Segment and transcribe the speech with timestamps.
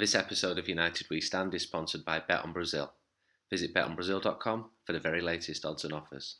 [0.00, 2.90] This episode of United We Stand is sponsored by Bet on Brazil.
[3.50, 6.36] Visit betonbrazil.com for the very latest odds and offers.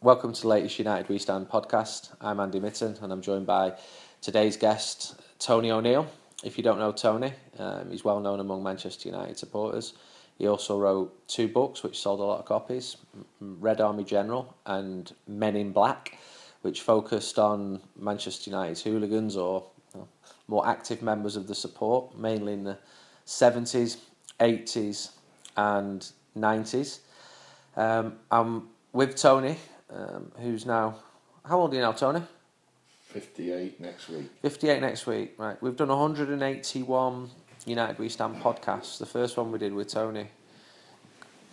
[0.00, 2.16] Welcome to the latest United We Stand podcast.
[2.18, 3.74] I'm Andy Mitten and I'm joined by
[4.22, 6.06] today's guest, Tony O'Neill.
[6.42, 9.92] If you don't know Tony, um, he's well known among Manchester United supporters.
[10.38, 12.96] He also wrote two books which sold a lot of copies
[13.38, 16.16] Red Army General and Men in Black,
[16.62, 19.66] which focused on Manchester United's hooligans or
[20.48, 22.78] more active members of the support, mainly in the
[23.26, 23.98] 70s,
[24.40, 25.10] 80s,
[25.56, 27.00] and 90s.
[27.76, 29.56] Um, I'm with Tony,
[29.90, 30.96] um, who's now.
[31.44, 32.22] How old are you now, Tony?
[33.08, 34.30] 58 next week.
[34.42, 35.60] 58 next week, right.
[35.62, 37.30] We've done 181
[37.66, 38.98] United We Stand podcasts.
[38.98, 40.28] The first one we did with Tony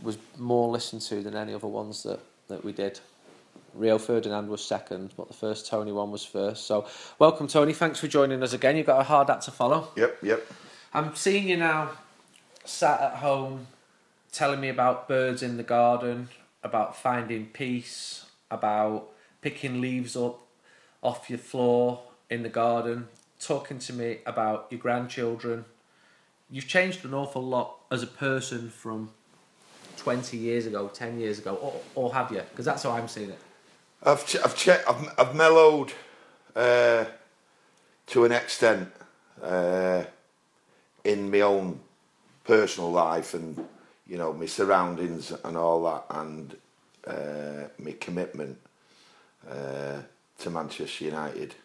[0.01, 2.99] was more listened to than any other ones that, that we did.
[3.73, 6.65] Rio Ferdinand was second, but the first Tony one was first.
[6.65, 6.87] So,
[7.19, 7.73] welcome, Tony.
[7.73, 8.77] Thanks for joining us again.
[8.77, 9.89] You've got a hard act to follow.
[9.95, 10.45] Yep, yep.
[10.93, 11.91] I'm seeing you now
[12.65, 13.67] sat at home
[14.31, 16.29] telling me about birds in the garden,
[16.63, 19.09] about finding peace, about
[19.41, 20.39] picking leaves up
[21.01, 23.07] off your floor in the garden,
[23.39, 25.65] talking to me about your grandchildren.
[26.49, 29.11] You've changed an awful lot as a person from
[29.97, 32.41] 20 years ago, 10 years ago, or, or have you?
[32.49, 33.39] Because that's how I'm seeing it.
[34.03, 35.93] I've ch- I've, che- I've I've mellowed
[36.55, 37.05] uh,
[38.07, 38.91] to an extent
[39.43, 40.03] uh,
[41.03, 41.79] in my own
[42.43, 43.57] personal life and
[44.07, 46.55] you know my surroundings and all that and
[47.07, 48.57] uh, my commitment
[49.49, 49.99] uh,
[50.39, 51.55] to Manchester United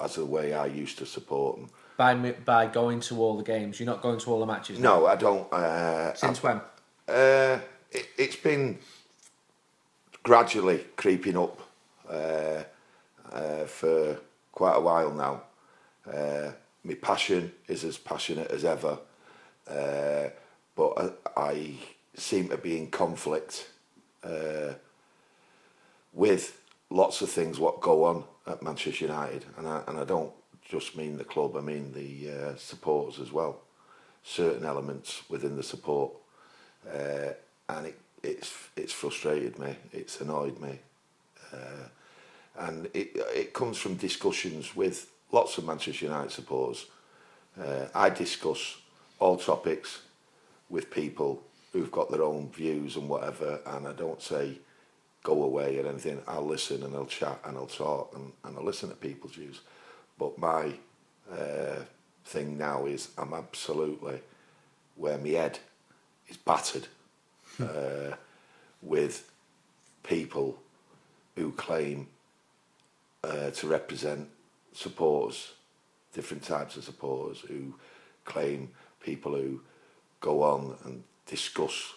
[0.00, 1.70] as the way I used to support them.
[1.96, 2.14] By
[2.44, 4.78] by going to all the games, you're not going to all the matches.
[4.80, 4.98] now?
[4.98, 5.52] No, I don't.
[5.52, 6.60] Uh, Since when?
[7.08, 7.60] Uh,
[7.92, 8.78] it, it's been
[10.24, 11.60] gradually creeping up
[13.66, 14.18] for
[14.52, 15.42] quite a while now.
[16.10, 16.52] Uh,
[16.82, 18.98] my passion is as passionate as ever,
[19.68, 20.28] uh,
[20.76, 21.74] but I, I
[22.14, 23.70] seem to be in conflict
[24.22, 24.74] uh,
[26.12, 26.60] with
[26.90, 30.32] lots of things what go on at Manchester United, and I, and I don't
[30.62, 33.60] just mean the club, I mean the uh, supporters as well.
[34.22, 36.12] Certain elements within the support
[36.92, 37.32] uh,
[37.68, 39.76] and it, it's it's frustrated me.
[39.92, 40.78] It's annoyed me,
[41.54, 46.86] uh, and it it comes from discussions with lots of Manchester United supporters.
[47.60, 48.76] Uh, I discuss
[49.18, 50.02] all topics
[50.68, 54.58] with people who've got their own views and whatever, and I don't say
[55.22, 56.20] go away or anything.
[56.28, 59.60] I'll listen and I'll chat and I'll talk and, and I'll listen to people's views.
[60.18, 60.72] But my
[61.32, 61.80] uh,
[62.24, 64.20] thing now is I'm absolutely
[64.96, 65.58] where my head
[66.28, 66.86] is battered
[67.60, 68.14] uh,
[68.82, 69.30] with
[70.02, 70.58] people
[71.36, 72.08] who claim
[73.22, 74.28] uh, to represent
[74.72, 75.52] supporters,
[76.12, 77.74] different types of supporters who
[78.24, 79.60] claim people who
[80.20, 81.94] go on and discuss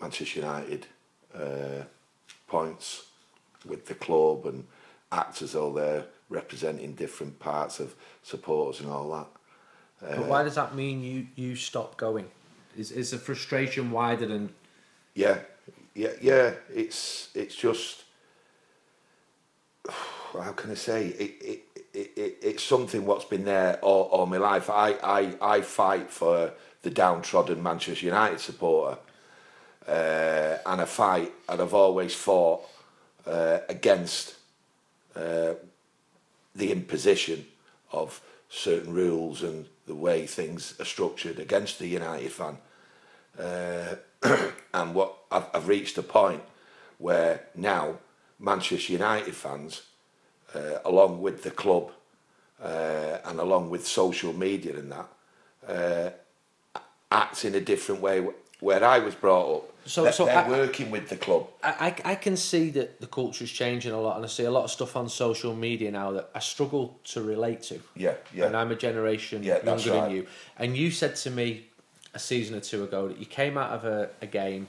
[0.00, 0.86] Manchester United
[1.34, 1.84] uh,
[2.48, 3.04] points
[3.66, 4.66] with the club and
[5.12, 9.26] act as though they're representing different parts of supporters and all that.
[10.16, 12.26] But why does that mean you, you stop going?
[12.76, 14.54] Is, is the frustration wider than
[15.14, 15.38] Yeah,
[15.94, 16.52] yeah, yeah.
[16.72, 17.99] It's it's just
[20.38, 21.20] how can I say it?
[21.20, 21.60] It,
[21.92, 24.70] it, it it's something what's been there all, all my life.
[24.70, 26.52] I, I I fight for
[26.82, 28.98] the downtrodden Manchester United supporter,
[29.86, 32.62] uh, and I fight, and I've always fought
[33.26, 34.36] uh, against
[35.16, 35.54] uh,
[36.54, 37.46] the imposition
[37.92, 42.58] of certain rules and the way things are structured against the United fan.
[43.38, 43.96] Uh,
[44.74, 46.42] and what I've, I've reached a point
[46.98, 47.98] where now
[48.38, 49.82] Manchester United fans,
[50.54, 51.90] uh, along with the club
[52.62, 55.08] uh, and along with social media and that,
[55.68, 56.80] uh,
[57.10, 59.64] act in a different way wh- where I was brought up.
[59.86, 61.48] So- They're- so they're I- working with the club.
[61.62, 64.44] I, I I can see that the culture is changing a lot, and I see
[64.44, 67.80] a lot of stuff on social media now that I struggle to relate to.
[67.96, 68.46] Yeah, yeah.
[68.46, 70.26] And I'm a generation Yeah, younger than you.
[70.58, 71.66] And you said to me
[72.14, 74.68] a season or two ago that you came out of a, a game,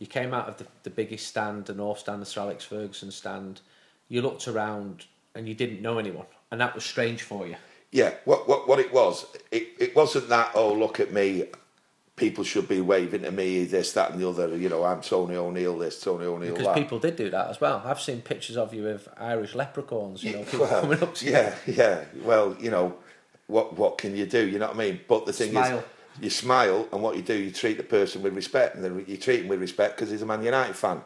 [0.00, 3.10] you came out of the, the biggest stand, the North Stand, the Sir Alex Ferguson
[3.12, 3.60] stand.
[4.08, 5.06] You looked around
[5.38, 7.56] and you didn't know anyone, and that was strange for you.
[7.92, 10.50] Yeah, what what what it was, it, it wasn't that.
[10.54, 11.44] Oh, look at me.
[12.16, 13.64] People should be waving to me.
[13.64, 14.56] This, that, and the other.
[14.56, 15.78] You know, I'm Tony O'Neill.
[15.78, 16.50] This, Tony O'Neill.
[16.50, 16.74] Because that.
[16.74, 17.80] people did do that as well.
[17.86, 20.24] I've seen pictures of you with Irish leprechauns.
[20.24, 21.30] You know, people Well, coming up to you.
[21.30, 22.04] yeah, yeah.
[22.24, 22.96] Well, you know,
[23.46, 24.44] what what can you do?
[24.44, 25.00] You know what I mean.
[25.06, 25.78] But the thing Smile.
[25.78, 25.84] is,
[26.20, 29.16] you smile, and what you do, you treat the person with respect, and then you
[29.16, 31.00] treat him with respect because he's a Man United fan.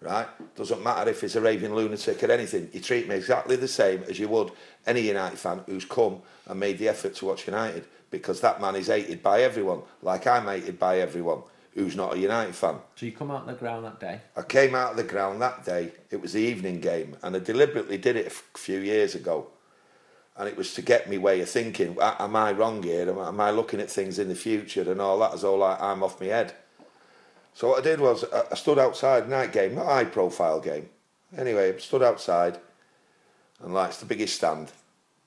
[0.00, 0.26] Right?
[0.56, 2.70] Doesn't matter if he's a raving lunatic or anything.
[2.72, 4.52] You treat me exactly the same as you would
[4.86, 8.76] any United fan who's come and made the effort to watch United because that man
[8.76, 11.42] is hated by everyone, like I'm hated by everyone
[11.74, 12.76] who's not a United fan.
[12.96, 14.20] So you come out on the ground that day?
[14.36, 17.38] I came out of the ground that day, it was the evening game, and I
[17.38, 19.48] deliberately did it a few years ago.
[20.36, 23.08] And it was to get me way of thinking, am I wrong here?
[23.10, 25.34] Am, am I looking at things in the future and all that?
[25.34, 26.54] As all like, I'm off my head.
[27.54, 30.88] So what I did was I stood outside, night game, not high profile game.
[31.36, 32.58] Anyway, I stood outside
[33.62, 34.72] and like it's the biggest stand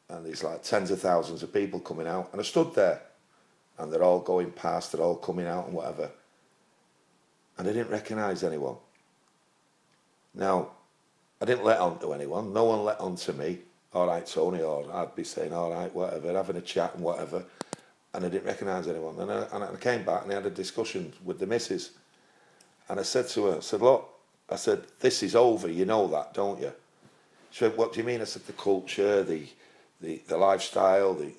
[0.09, 3.01] and there's like tens of thousands of people coming out and I stood there
[3.77, 6.09] and they're all going past, they're all coming out and whatever.
[7.57, 8.77] And I didn't recognise anyone.
[10.33, 10.71] Now,
[11.41, 13.59] I didn't let on to anyone, no one let on to me.
[13.93, 17.43] All right, Tony, or I'd be saying, all right, whatever, having a chat and whatever.
[18.13, 19.19] And I didn't recognise anyone.
[19.19, 21.91] And I, and I came back and I had a discussion with the missus.
[22.89, 24.09] And I said to her, I said, look,
[24.49, 26.71] I said, this is over, you know that, don't you?
[27.51, 28.21] She went, what do you mean?
[28.21, 29.47] I said, the culture, the,
[30.01, 31.31] the, the lifestyle, the,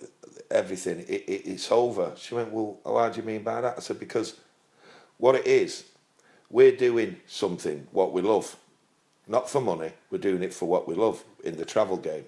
[0.51, 2.13] everything, it, it, it's over.
[2.17, 3.75] She went, well, how do you mean by that?
[3.77, 4.37] I said, because
[5.19, 5.85] what it is,
[6.51, 8.57] we're doing something, what we love.
[9.27, 12.25] Not for money, we're doing it for what we love in the travel game.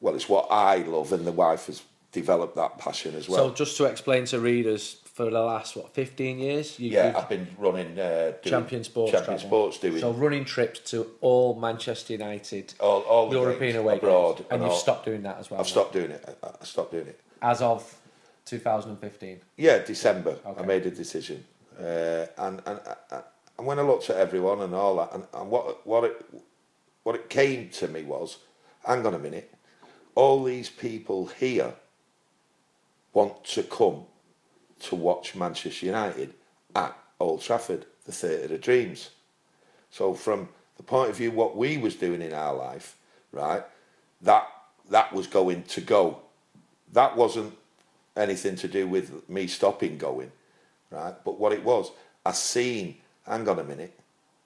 [0.00, 1.82] Well, it's what I love, and the wife has
[2.12, 3.48] developed that passion as well.
[3.48, 7.26] So, just to explain to readers, for the last what 15 years you, yeah I've
[7.30, 9.48] been running uh, champion sports champion travel.
[9.48, 14.48] sports doing so running trips to all Manchester United all, all European away abroad games.
[14.50, 15.70] and, you've stopped doing that as well I've now.
[15.70, 17.98] stopped doing it I, stopped doing it as of
[18.44, 20.62] 2015 yeah December okay.
[20.62, 21.42] I made a decision
[21.80, 22.80] uh, and, and
[23.10, 23.22] uh,
[23.56, 26.26] and when I looked at everyone and all that and, and what what it
[27.04, 28.36] what it came to me was
[28.86, 29.50] hang on a minute
[30.14, 31.72] all these people here
[33.14, 34.04] want to come
[34.80, 36.34] to watch Manchester United
[36.74, 39.10] at Old Trafford, the Theatre of Dreams.
[39.90, 42.96] So from the point of view what we was doing in our life,
[43.32, 43.64] right,
[44.22, 44.48] that
[44.90, 46.18] that was going to go.
[46.92, 47.54] That wasn't
[48.16, 50.30] anything to do with me stopping going,
[50.90, 51.14] right?
[51.24, 51.90] But what it was,
[52.24, 52.96] I seen,
[53.26, 53.98] hang on a minute,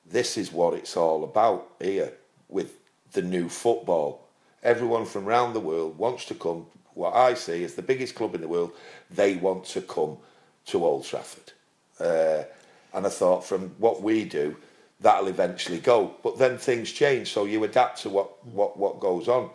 [0.06, 2.12] this is what it's all about here
[2.48, 2.76] with
[3.12, 4.26] the new football.
[4.62, 6.66] Everyone from around the world wants to come
[7.00, 8.72] what I see is the biggest club in the world,
[9.10, 10.18] they want to come
[10.66, 11.52] to Old Trafford.
[11.98, 12.44] Uh,
[12.92, 14.54] and I thought from what we do,
[15.00, 16.14] that'll eventually go.
[16.22, 19.48] But then things change, so you adapt to what, what, what goes on.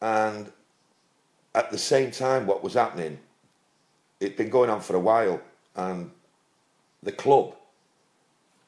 [0.00, 0.52] And
[1.56, 3.18] at the same time, what was happening,
[4.20, 5.40] it'd been going on for a while,
[5.74, 6.08] and
[7.02, 7.56] the club,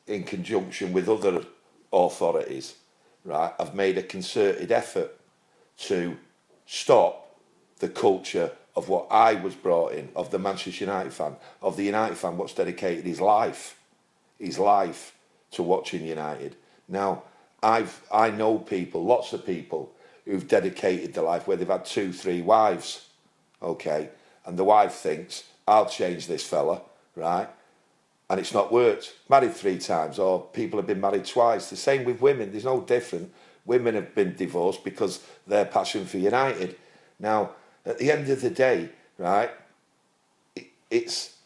[0.09, 1.45] in conjunction with other
[1.93, 2.75] authorities,
[3.25, 5.17] right, have made a concerted effort
[5.79, 6.17] to
[6.67, 7.24] stop
[7.79, 11.85] the culture of what I was brought in, of the Manchester United fan, of the
[11.85, 13.79] United fan, what's dedicated his life,
[14.39, 15.15] his life
[15.53, 16.57] to watching United.
[16.89, 17.23] Now,
[17.63, 19.93] I've I know people, lots of people,
[20.25, 23.09] who've dedicated their life where they've had two, three wives,
[23.63, 24.11] okay,
[24.45, 26.83] and the wife thinks, I'll change this fella,
[27.15, 27.49] right?
[28.29, 29.15] And it's not worked.
[29.29, 31.71] Married three times, or people have been married twice.
[31.71, 32.51] The same with women.
[32.51, 33.33] There's no different.
[33.67, 36.77] Women have been divorced because their passion for United.
[37.19, 37.51] Now,
[37.87, 39.51] at the end of the day, right,
[40.57, 41.37] it, it's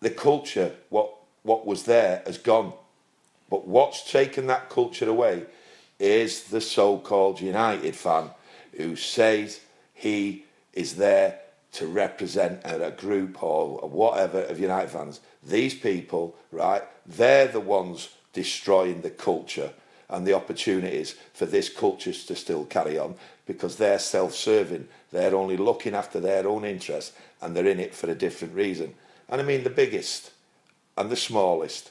[0.00, 1.12] the culture, what,
[1.42, 2.72] what was there has gone.
[3.50, 5.46] But what's taken that culture away
[5.98, 8.30] is the so called United fan
[8.76, 9.60] who says
[9.94, 11.40] he is there
[11.72, 15.20] to represent a group or whatever of United fans.
[15.42, 19.72] These people, right, they're the ones destroying the culture
[20.08, 24.88] and the opportunities for this culture to still carry on because they're self-serving.
[25.12, 28.94] They're only looking after their own interests and they're in it for a different reason.
[29.28, 30.32] And I mean the biggest
[30.96, 31.90] and the smallest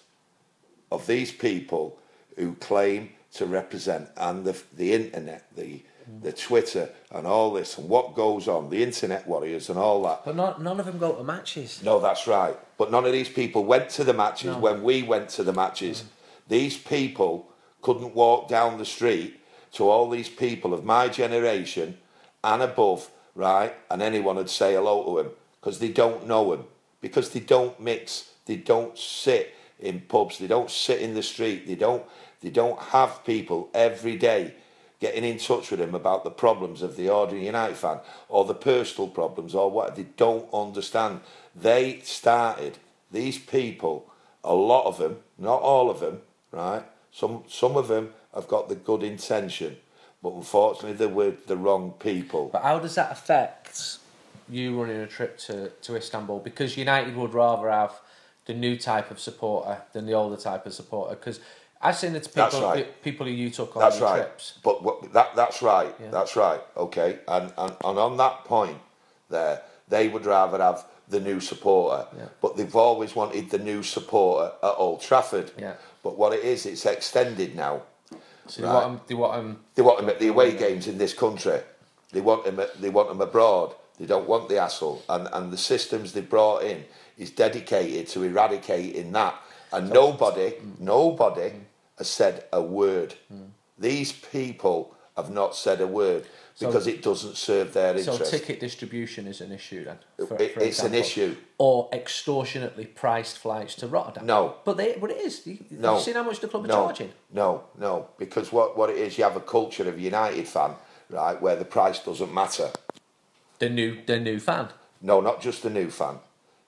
[0.91, 1.97] of these people
[2.35, 5.81] who claim to represent and the, the internet, the
[6.21, 10.23] the Twitter and all this and what goes on, the internet warriors and all that.
[10.23, 11.81] But not, none of them go to matches.
[11.83, 12.57] No, that's right.
[12.77, 14.59] But none of these people went to the matches no.
[14.59, 16.01] when we went to the matches.
[16.01, 16.05] Mm.
[16.47, 19.39] These people couldn't walk down the street
[19.73, 21.97] to all these people of my generation
[22.43, 23.73] and above, right?
[23.89, 26.63] And anyone would say hello to him because they don't know him,
[27.01, 31.67] because they don't mix, they don't sit in pubs, they don't sit in the street,
[31.67, 32.03] they don't,
[32.41, 34.53] they don't have people every day
[34.99, 38.53] getting in touch with him about the problems of the ordinary United fan or the
[38.53, 41.19] personal problems or what they don't understand.
[41.55, 42.79] They started,
[43.11, 44.11] these people,
[44.43, 46.83] a lot of them, not all of them, right?
[47.11, 49.77] Some some of them have got the good intention,
[50.27, 52.49] but unfortunately they're with the wrong people.
[52.51, 53.97] But how does that affect
[54.49, 56.39] you running a trip to, to Istanbul?
[56.39, 57.93] Because United would rather have
[58.45, 61.15] the new type of supporter than the older type of supporter?
[61.15, 61.39] Because
[61.81, 63.01] I've seen it to people, right.
[63.03, 64.17] people who you took on That's right.
[64.17, 64.59] trips.
[64.63, 66.11] But what, that that's right.
[66.11, 66.59] That's right.
[66.75, 67.19] Okay.
[67.25, 68.79] And, and and on that point,
[69.29, 72.25] there they would rather have the new supporter, Yeah.
[72.41, 75.51] but they've always wanted the new supporter at Old Trafford.
[75.57, 75.75] Yeah.
[76.03, 77.83] But what it is, it's extended now.
[78.49, 78.73] So they Right.
[78.85, 81.59] want they want 'em- They want them at the away games in this country.
[82.11, 82.59] They want them.
[82.59, 83.75] At, they want them abroad.
[83.99, 85.03] They don't want the hassle.
[85.09, 86.85] And and the systems they brought in
[87.17, 89.35] is dedicated to eradicating that.
[89.71, 91.51] And nobody, nobody
[91.97, 93.15] has said a word.
[93.77, 96.25] These people have not said a word
[96.59, 98.25] because it doesn't serve their interest.
[98.25, 99.99] So ticket distribution is an issue then.
[100.27, 101.35] For, It- for it's an issue.
[101.57, 104.25] Or extortionately priced flights to Rotterdam.
[104.25, 104.55] No.
[104.65, 105.45] but they but it is.
[105.45, 105.93] You, No.
[105.95, 107.11] You've seen how much the club are no, charging.
[107.31, 110.71] No, no, because what, what it is, you have a culture of United fan,
[111.09, 112.69] right, where the price doesn't matter.
[113.59, 114.69] The new the new fan.
[115.01, 116.19] No, not just the new fan.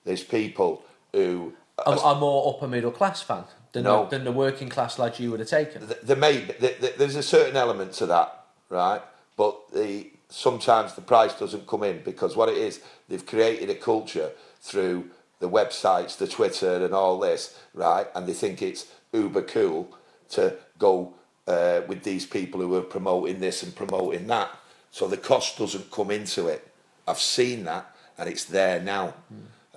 [0.06, 1.54] There's people who
[1.86, 4.04] A, a more upper middle class fan than No.
[4.04, 5.88] the, than the working class lads you would have taken.
[5.88, 9.02] th- there may be, th- th- there's a certain element to that, right?
[9.40, 13.76] But the sometimes the price doesn't come in because what it is, they've created a
[13.76, 18.08] culture through the websites, the Twitter, and all this, right?
[18.14, 19.96] And they think it's uber cool
[20.32, 21.14] to go
[21.48, 24.50] uh, with these people who are promoting this and promoting that.
[24.92, 26.68] So the cost doesn't come into it.
[27.08, 29.14] I've seen that, and it's there now.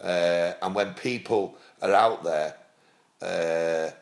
[0.03, 2.57] Uh, and when people are out there
[3.23, 3.93] uh,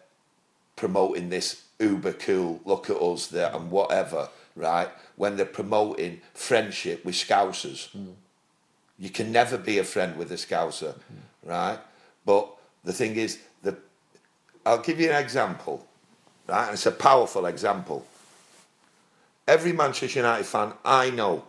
[0.74, 4.88] promoting this uber cool, look at us there and whatever, right?
[5.16, 8.10] When they're promoting friendship with Scousers, hmm.
[8.98, 10.94] you can never be a friend with a Scouser,
[11.42, 11.78] right?
[12.26, 12.48] But
[12.84, 13.76] the thing is, the
[14.64, 15.86] I'll give you an example,
[16.46, 16.66] right?
[16.66, 18.06] And it's a powerful example.
[19.48, 21.44] Every Manchester United fan I know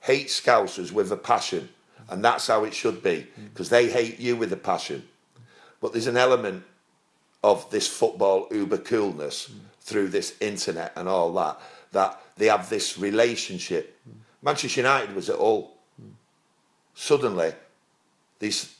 [0.00, 1.68] hates Scousers with a passion,
[2.08, 3.46] and that's how it should be hmm.
[3.46, 5.08] because they hate you with a passion.
[5.80, 6.64] But there's an element
[7.44, 9.58] of this football uber coolness hmm.
[9.80, 11.60] through this internet and all that
[11.96, 13.98] that they have this relationship.
[14.42, 15.78] Manchester United was at all.
[16.94, 17.54] Suddenly,
[18.38, 18.76] these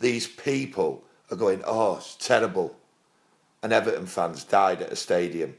[0.00, 2.76] these people are going, oh, it's terrible.
[3.62, 5.56] And Everton fans died at a stadium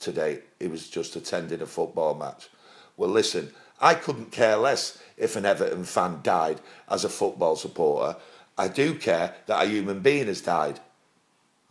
[0.00, 0.40] today.
[0.58, 2.48] He was just attending a football match.
[2.96, 8.16] Well, listen, I couldn't care less if an Everton fan died as a football supporter.
[8.56, 10.80] I do care that a human being has died,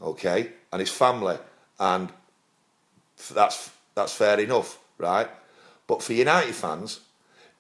[0.02, 1.38] okay, and his family,
[1.80, 2.10] and
[3.34, 5.28] that's that's fair enough, right?
[5.88, 7.00] But for United fans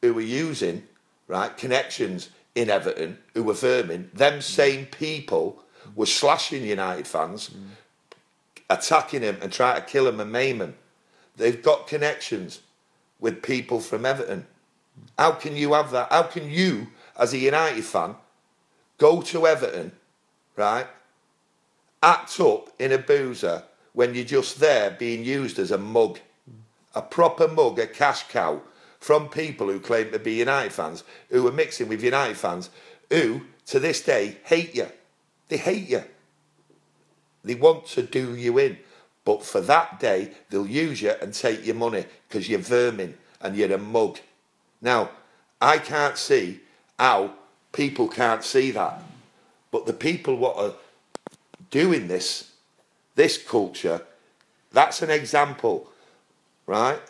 [0.03, 0.83] who were using
[1.27, 5.63] right connections in Everton, who were firming, them same people
[5.95, 7.49] were slashing United fans,
[8.69, 10.75] attacking him and trying to kill him and maim him.
[11.37, 12.61] They've got connections
[13.19, 14.45] with people from Everton.
[15.17, 16.11] How can you have that?
[16.11, 18.13] How can you, as a United fan,
[18.99, 19.91] go to Everton,
[20.55, 20.85] right,
[22.03, 23.63] act up in a boozer
[23.93, 26.19] when you're just there being used as a mug,
[26.97, 28.59] a proper mug, a cash cow
[28.99, 32.71] from people who claim to be United fans, who are mixing with United fans,
[33.11, 34.87] who to this day hate you.
[35.47, 36.03] They hate you.
[37.43, 38.79] They want to do you in.
[39.23, 43.55] But for that day, they'll use you and take your money because you're vermin and
[43.55, 44.17] you're a mug.
[44.81, 45.11] Now,
[45.61, 46.61] I can't see
[46.97, 47.33] how
[47.73, 49.03] people can't see that.
[49.69, 50.73] But the people what are
[51.69, 52.53] doing this,
[53.13, 54.01] this culture,
[54.71, 55.91] that's an example,
[56.67, 57.01] right?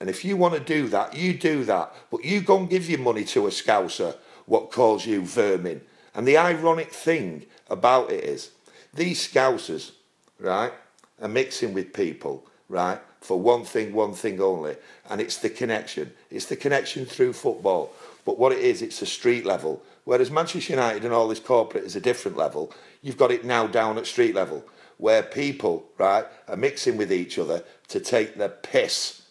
[0.00, 1.94] And if you want to do that, you do that.
[2.10, 5.80] But you go and give your money to a scouser, what calls you vermin.
[6.14, 8.50] And the ironic thing about it is,
[8.92, 9.92] these scousers,
[10.38, 10.72] right,
[11.20, 14.76] are mixing with people, right, for one thing, one thing only.
[15.10, 16.12] And it's the connection.
[16.30, 17.92] It's the connection through football.
[18.24, 19.82] But what it is, it's a street level.
[20.04, 23.66] Whereas Manchester United and all this corporate is a different level, you've got it now
[23.66, 24.64] down at street level,
[24.98, 29.22] where people, right, are mixing with each other to take the piss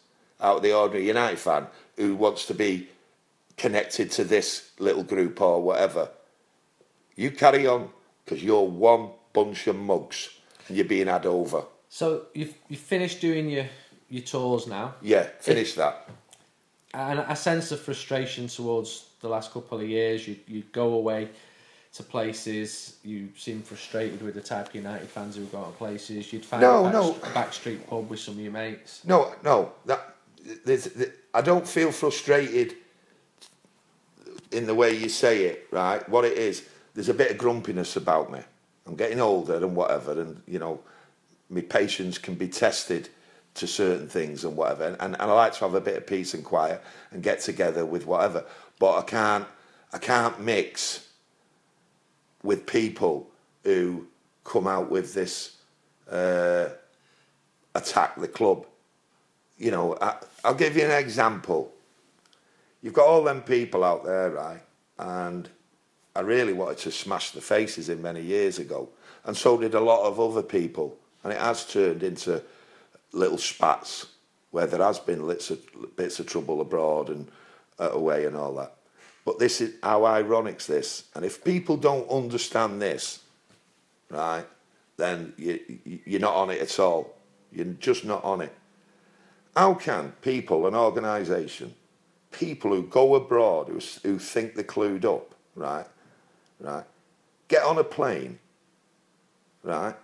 [0.41, 2.87] out of the ordinary United fan who wants to be
[3.57, 6.09] connected to this little group or whatever.
[7.15, 7.89] You carry on
[8.23, 10.29] because you're one bunch of mugs
[10.67, 11.63] and you're being had over.
[11.89, 13.65] So you've you finished doing your
[14.09, 16.07] your tours now, Yeah, finish that.
[16.93, 20.27] and I sense a frustration towards the last couple of years.
[20.27, 21.29] You you go away
[21.93, 26.31] to places, you seem frustrated with the type of United fans who go to places.
[26.31, 27.11] You'd find No, a, back, no.
[27.11, 29.01] a backstreet pub with some of your mates.
[29.05, 30.15] No, no, that
[30.65, 32.75] there's, th I don't feel frustrated
[34.51, 36.07] in the way you say it, right?
[36.09, 36.63] What it is,
[36.93, 38.39] there's a bit of grumpiness about me.
[38.85, 40.79] I'm getting older and whatever, and you know,
[41.49, 43.09] my patience can be tested
[43.55, 44.85] to certain things and whatever.
[44.85, 47.39] And, and, and I like to have a bit of peace and quiet and get
[47.41, 48.45] together with whatever.
[48.79, 49.47] But I can't,
[49.91, 51.06] I can't mix
[52.43, 53.29] with people
[53.63, 54.07] who
[54.43, 55.57] come out with this
[56.09, 56.69] uh,
[57.75, 58.65] attack the club.
[59.57, 61.73] You know, I, I'll give you an example.
[62.81, 64.61] You've got all them people out there, right?
[64.99, 65.49] And
[66.15, 68.89] I really wanted to smash the faces in many years ago.
[69.25, 70.97] And so did a lot of other people.
[71.23, 72.41] And it has turned into
[73.11, 74.07] little spats
[74.51, 75.59] where there has been bits of,
[75.95, 77.27] bits of trouble abroad and
[77.79, 78.76] uh, away and all that.
[79.27, 81.03] But this is how ironic's this.
[81.13, 83.19] And if people don't understand this,
[84.09, 84.45] right,
[84.95, 85.59] then you,
[86.05, 87.13] you're not on it at all.
[87.51, 88.55] You're just not on it.
[89.53, 91.73] How can people, an organisation,
[92.31, 95.87] people who go abroad, who, who think they're clued up, right,
[96.61, 96.85] right,
[97.49, 98.39] get on a plane,
[99.61, 99.97] right,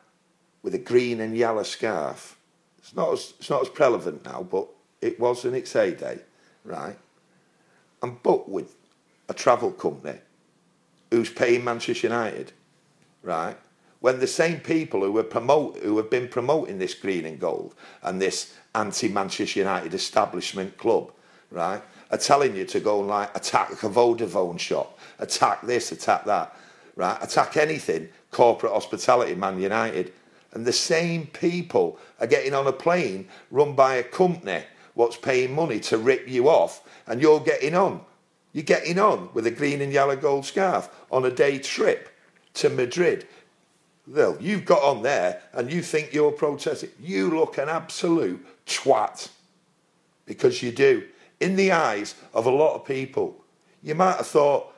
[0.64, 2.38] with a green and yellow scarf.
[2.78, 4.68] It's not as, it's not as prevalent now, but
[5.00, 6.20] it was in its heyday,
[6.66, 6.98] right,
[8.02, 8.76] and book with
[9.30, 10.20] a travel company
[11.12, 12.52] who's paying Manchester United,
[13.22, 13.58] right,
[14.00, 17.74] when the same people who were promote who have been promoting this green and gold
[18.02, 21.12] and this anti-Manchester United establishment club,
[21.52, 26.26] right, are telling you to go and like attack a Vodafone shop, attack this, attack
[26.26, 26.56] that,
[26.96, 30.12] right, attack anything, corporate hospitality, Man United.
[30.52, 34.64] And the same people are getting on a plane run by a company
[34.94, 38.02] what's paying money to rip you off, and you're getting on.
[38.54, 42.10] You're getting on with a green and yellow gold scarf on a day trip
[42.56, 43.28] to Madrid
[44.08, 46.90] well, you've got on there and you think you're protesting.
[47.00, 49.30] You look an absolute twat
[50.26, 51.08] because you do.
[51.40, 53.44] In the eyes of a lot of people,
[53.82, 54.74] you might have thought,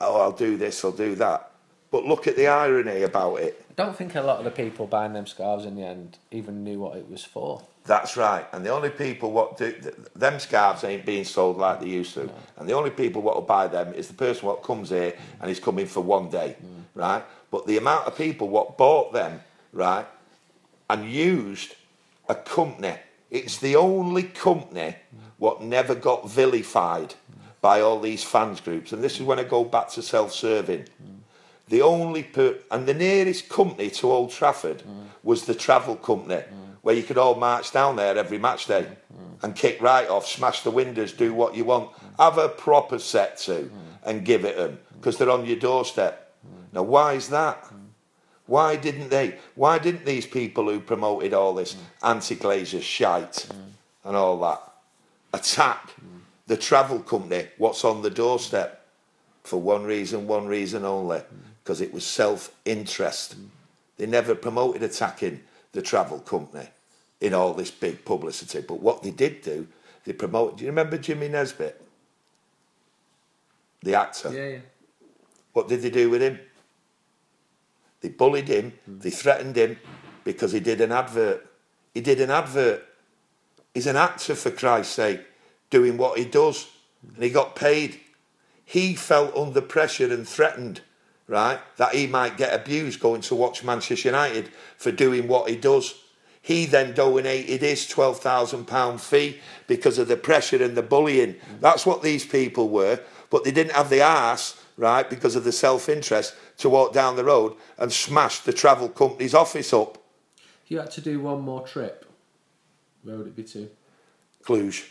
[0.00, 1.50] oh, I'll do this, I'll do that.
[1.90, 3.63] But look at the irony about it.
[3.76, 6.78] Don't think a lot of the people buying them scarves in the end even knew
[6.80, 7.62] what it was for.
[7.86, 8.46] That's right.
[8.52, 9.74] And the only people what do
[10.14, 12.24] them scarves ain't being sold like they used to.
[12.24, 12.34] No.
[12.56, 15.48] And the only people what will buy them is the person what comes here and
[15.48, 16.82] he's coming for one day, mm.
[16.94, 17.24] right?
[17.50, 19.40] But the amount of people what bought them,
[19.72, 20.06] right,
[20.88, 21.74] and used
[22.28, 22.96] a company,
[23.30, 25.18] it's the only company mm.
[25.38, 27.14] what never got vilified mm.
[27.60, 28.92] by all these fans groups.
[28.92, 30.84] And this is when I go back to self-serving.
[30.84, 31.13] Mm.
[31.68, 34.82] The only per- and the nearest company to Old Trafford
[35.22, 36.42] was the travel company,
[36.82, 38.86] where you could all march down there every match day
[39.42, 43.38] and kick right off, smash the windows, do what you want, have a proper set
[43.38, 43.70] to,
[44.04, 46.32] and give it them because they're on your doorstep.
[46.72, 47.64] Now, why is that?
[48.46, 49.38] Why didn't they?
[49.54, 53.48] Why didn't these people who promoted all this anti-glazer shite
[54.04, 54.60] and all that
[55.32, 55.94] attack
[56.46, 57.48] the travel company?
[57.56, 58.86] What's on the doorstep?
[59.44, 61.22] For one reason, one reason only,
[61.64, 63.36] because it was self-interest.
[63.96, 65.40] They never promoted attacking
[65.72, 66.68] the travel company
[67.20, 68.60] in all this big publicity.
[68.60, 69.66] But what they did do,
[70.04, 70.58] they promoted.
[70.58, 71.80] Do you remember Jimmy Nesbitt,
[73.82, 74.32] the actor?
[74.32, 74.58] Yeah, yeah.
[75.54, 76.38] What did they do with him?
[78.02, 79.00] They bullied him, mm.
[79.00, 79.78] they threatened him
[80.24, 81.46] because he did an advert.
[81.94, 82.84] He did an advert.
[83.72, 85.20] He's an actor, for Christ's sake,
[85.70, 86.68] doing what he does.
[87.14, 88.00] And he got paid.
[88.64, 90.82] He felt under pressure and threatened,
[91.26, 95.56] right, that he might get abused going to watch Manchester United for doing what he
[95.56, 95.94] does.
[96.42, 101.36] He then donated his £12,000 fee because of the pressure and the bullying.
[101.60, 103.00] That's what these people were.
[103.30, 107.16] But they didn't have the arse, right, because of the self interest to walk down
[107.16, 109.98] the road and smash the travel company's office up.
[110.64, 112.04] If you had to do one more trip,
[113.02, 113.70] where would it be to?
[114.44, 114.90] Cluj.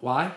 [0.00, 0.32] Why?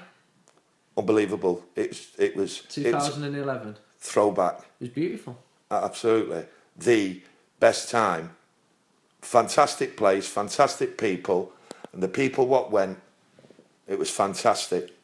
[0.95, 1.63] Unbelievable.
[1.75, 3.77] It's it was 2011.
[4.05, 4.59] Throwback.
[4.59, 5.37] It was beautiful.
[5.71, 6.45] Absolutely.
[6.77, 7.21] The
[7.59, 8.35] best time.
[9.21, 11.51] Fantastic place, fantastic people,
[11.91, 12.99] and the people what went,
[13.87, 14.95] it was fantastic.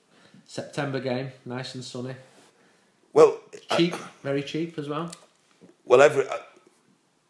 [0.46, 2.14] September game, nice and sunny.
[3.14, 3.40] Well,
[3.76, 5.12] cheap, very cheap as well.
[5.86, 6.38] Well, every uh,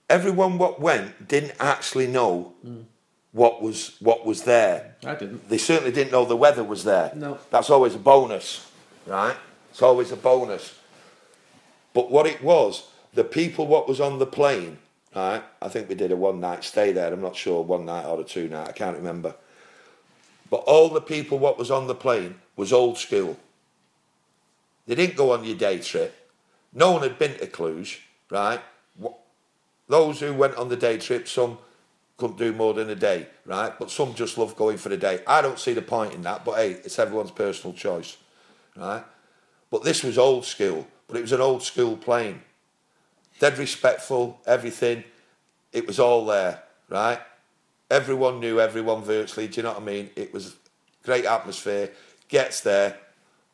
[0.10, 2.84] everyone what went didn't actually know mm.
[3.32, 4.96] what was what was there.
[5.06, 5.48] I didn't.
[5.48, 7.14] They certainly didn't know the weather was there.
[7.16, 8.70] No, that's always a bonus,
[9.08, 9.38] right?
[9.70, 10.81] It's always a bonus.
[11.94, 14.78] But what it was, the people what was on the plane,
[15.16, 15.44] right?
[15.62, 17.12] I think we did a one night stay there.
[17.12, 18.70] I'm not sure one night or a two night.
[18.70, 19.36] I can't remember.
[20.50, 23.38] But all the people what was on the plane was old school.
[24.86, 26.30] They didn't go on your day trip.
[26.74, 28.00] No one had been to Cluj,
[28.30, 28.62] right?
[29.88, 31.58] Those who went on the day trip, some
[32.18, 33.78] couldn't do more than a day, right?
[33.78, 35.22] But some just love going for the day.
[35.26, 38.18] I don't see the point in that, but hey, it's everyone's personal choice,
[38.76, 39.04] right?
[39.70, 42.42] But this was old school, but it was an old school plane.
[43.40, 45.04] Dead respectful, everything.
[45.74, 47.20] It was all there, right?
[47.90, 50.10] Everyone knew everyone virtually, do you know what I mean?
[50.16, 50.56] It was
[51.04, 51.92] great atmosphere.
[52.30, 52.98] Gets there,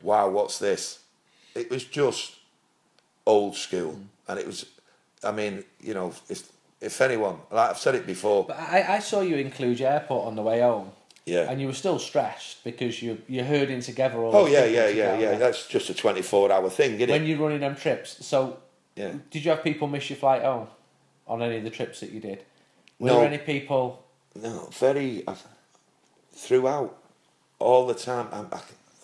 [0.02, 1.00] wow, what's this?
[1.58, 2.36] it was just
[3.26, 4.04] old school, mm.
[4.28, 4.66] and it was
[5.24, 9.00] I mean, you know, if if anyone, like I've said it before, But I, I
[9.00, 10.92] saw you include Cluj Airport on the way home.
[11.28, 11.50] Yeah.
[11.52, 14.34] And you were still stressed because you you're herding together all.
[14.36, 15.38] oh the yeah, yeah, yeah, yeah.
[15.38, 17.28] That's just a twenty four hour thing, isn't When it?
[17.28, 18.60] you're running them trips, so
[18.96, 19.12] Yeah.
[19.32, 20.68] did you have people miss your flight home
[21.28, 22.40] on any of the trips that you did?
[23.00, 23.16] Were No.
[23.20, 24.04] there any people?
[24.36, 25.36] No, very uh,
[26.34, 26.98] throughout
[27.60, 28.28] all the time.
[28.32, 28.60] I, I,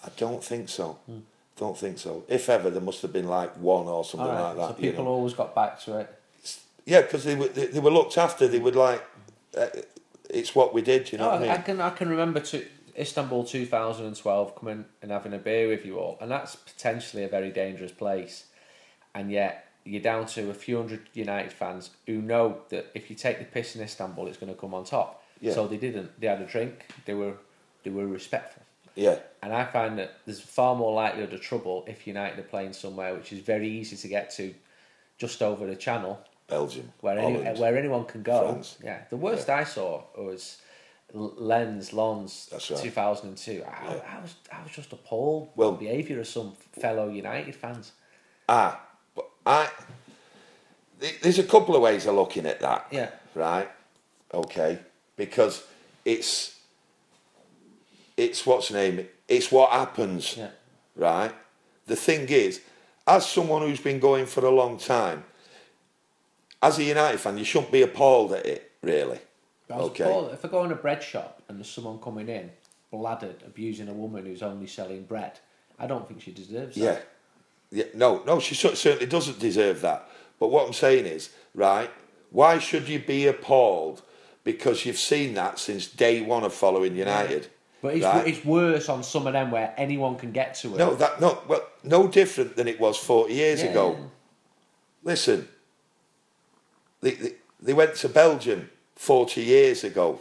[0.05, 0.97] I don't think so.
[1.05, 1.19] Hmm.
[1.57, 2.23] Don't think so.
[2.27, 4.81] If ever, there must have been like one or something right, like so that.
[4.83, 5.12] you people know.
[5.12, 6.19] always got back to it.
[6.86, 8.47] Yeah, because they were they, they were looked after.
[8.47, 9.03] They would like.
[9.55, 9.67] Uh,
[10.34, 11.12] it's what we did.
[11.12, 11.52] You know Oh, what I oh, mean?
[11.52, 12.65] I can I can remember to
[12.98, 17.52] Istanbul 2012 coming and having a beer with you all, and that's potentially a very
[17.52, 18.46] dangerous place,
[19.15, 23.15] and yet you're down to a few hundred United fans who know that if you
[23.15, 25.22] take the piss in Istanbul, it's going to come on top.
[25.41, 25.54] Yeah.
[25.54, 26.19] So they didn't.
[26.19, 26.86] They had a drink.
[27.06, 27.34] They were
[27.84, 28.63] they were respectful.
[28.96, 32.72] yeah, And I find that there's far more likelihood of trouble if United are playing
[32.74, 34.54] somewhere which is very easy to get to,
[35.17, 36.19] just over the channel,
[36.58, 37.60] Belgium, where any, Holland.
[37.60, 38.39] where anyone can go.
[38.52, 38.78] France.
[38.84, 40.58] Yeah, the worst I saw was
[41.13, 42.62] Lens Lons right.
[42.62, 43.52] 2002.
[43.52, 43.56] I,
[43.96, 44.02] Yeah.
[44.18, 47.92] I was I was just appalled Well- the behaviour of some fellow United fans.
[48.48, 48.80] Ah,
[49.16, 49.70] but I.
[51.22, 52.88] There's a couple of ways of looking at that.
[52.92, 53.10] Yeah.
[53.36, 53.70] Right.
[54.34, 54.80] Okay.
[55.18, 55.63] Because
[56.06, 56.60] it's.
[58.16, 59.08] It's what's the name?
[59.28, 60.38] It's what happens.
[60.38, 60.52] Yeah.
[60.96, 61.34] Right.
[61.88, 62.62] The thing is,
[63.08, 65.24] as someone who's been going for a long time,
[66.63, 69.19] as a United fan, you shouldn't be appalled at it, really.
[69.69, 70.04] Okay.
[70.04, 70.34] appalled.
[70.34, 72.52] If I go in a bread shop and there's someone coming in,
[72.91, 75.39] bladdered, abusing a woman who's only selling bread,
[75.80, 76.91] I don't think she deserves Yeah.
[76.93, 77.08] that.
[77.71, 77.86] Yeah.
[77.95, 80.08] No, no, she certainly doesn't deserve that.
[80.39, 81.89] But what I'm saying is, right,
[82.32, 84.04] why should you be appalled
[84.43, 87.47] because you've seen that since day one of following United?
[87.82, 88.28] But it's, right?
[88.28, 90.78] it's worse on some of them where anyone can get to it.
[90.78, 93.71] No, that no well no different than it was forty years Yeah.
[93.71, 93.97] ago.
[95.04, 95.47] Listen,
[97.04, 100.20] they, they they went to Belgium forty years ago,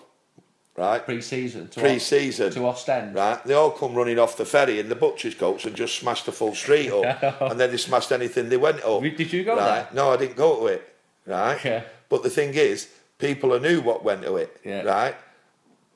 [0.76, 1.04] right?
[1.04, 1.68] Pre-season.
[1.68, 3.14] To Pre-season, To Ostend.
[3.14, 3.42] right?
[3.44, 6.32] They all come running off the ferry in the butcher's coats and just smashed the
[6.32, 9.02] full street up, and then they smashed anything they went up.
[9.02, 9.92] Did you go right?
[9.94, 10.82] No, I didn't go to it,
[11.26, 11.58] right?
[11.64, 11.82] Yeah.
[12.08, 14.82] But the thing is, people knew what went to it, Yeah.
[14.82, 15.14] right?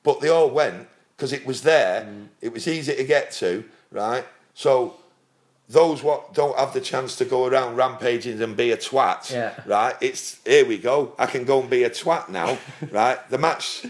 [0.03, 2.01] But they all went because it was there.
[2.01, 2.27] Mm.
[2.41, 4.25] It was easy to get to, right?
[4.53, 4.95] So
[5.69, 9.53] those what don't have the chance to go around rampaging and be a twat, Yeah.
[9.65, 9.95] right?
[10.01, 11.13] It's here we go.
[11.19, 12.57] I can go and be a twat now,
[12.91, 13.19] right?
[13.29, 13.85] The match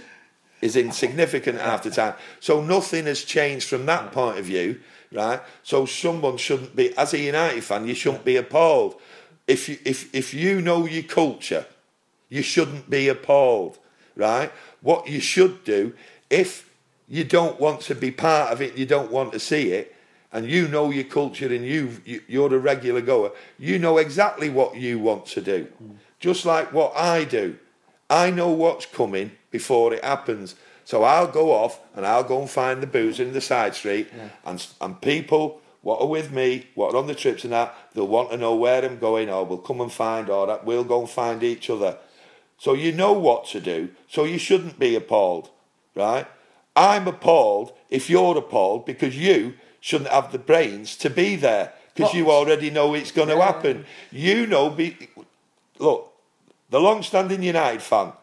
[0.62, 2.16] is insignificant half the time.
[2.40, 4.80] So nothing has changed from that point of view,
[5.12, 5.40] right?
[5.62, 9.00] So someone shouldn't be, as a United fan, you shouldn't be appalled.
[9.48, 11.66] If you if if you know your culture,
[12.28, 13.78] you shouldn't be appalled,
[14.16, 14.52] right?
[14.82, 15.94] What you should do,
[16.30, 16.70] if
[17.08, 19.96] you don't want to be part of it, you don't want to see it,
[20.32, 24.50] and you know your culture and you, you you're a regular goer, you know exactly
[24.50, 25.68] what you want to do.
[26.20, 27.58] Just like what I do.
[28.10, 30.56] I know what's coming before it happens.
[30.86, 34.08] So I'll go off and I'll go and find the booze in the side street
[34.46, 38.08] and and people what are with me, what are on the trips and that, they'll
[38.08, 41.00] want to know where I'm going or we'll come and find or that we'll go
[41.00, 41.98] and find each other.
[42.58, 45.50] So you know what to do, so you shouldn't be appalled,
[45.96, 46.28] right?
[46.76, 52.13] I'm appalled if you're appalled because you shouldn't have the brains to be there because
[52.13, 53.86] you already know it's going to happen.
[54.12, 54.98] You know, be,
[55.80, 56.13] look,
[56.70, 58.13] the long-standing United fan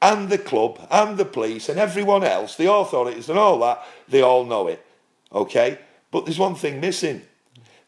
[0.00, 4.22] and the club and the police and everyone else, the authorities and all that, they
[4.22, 4.84] all know it,
[5.32, 5.78] okay?
[6.10, 7.22] But there's one thing missing.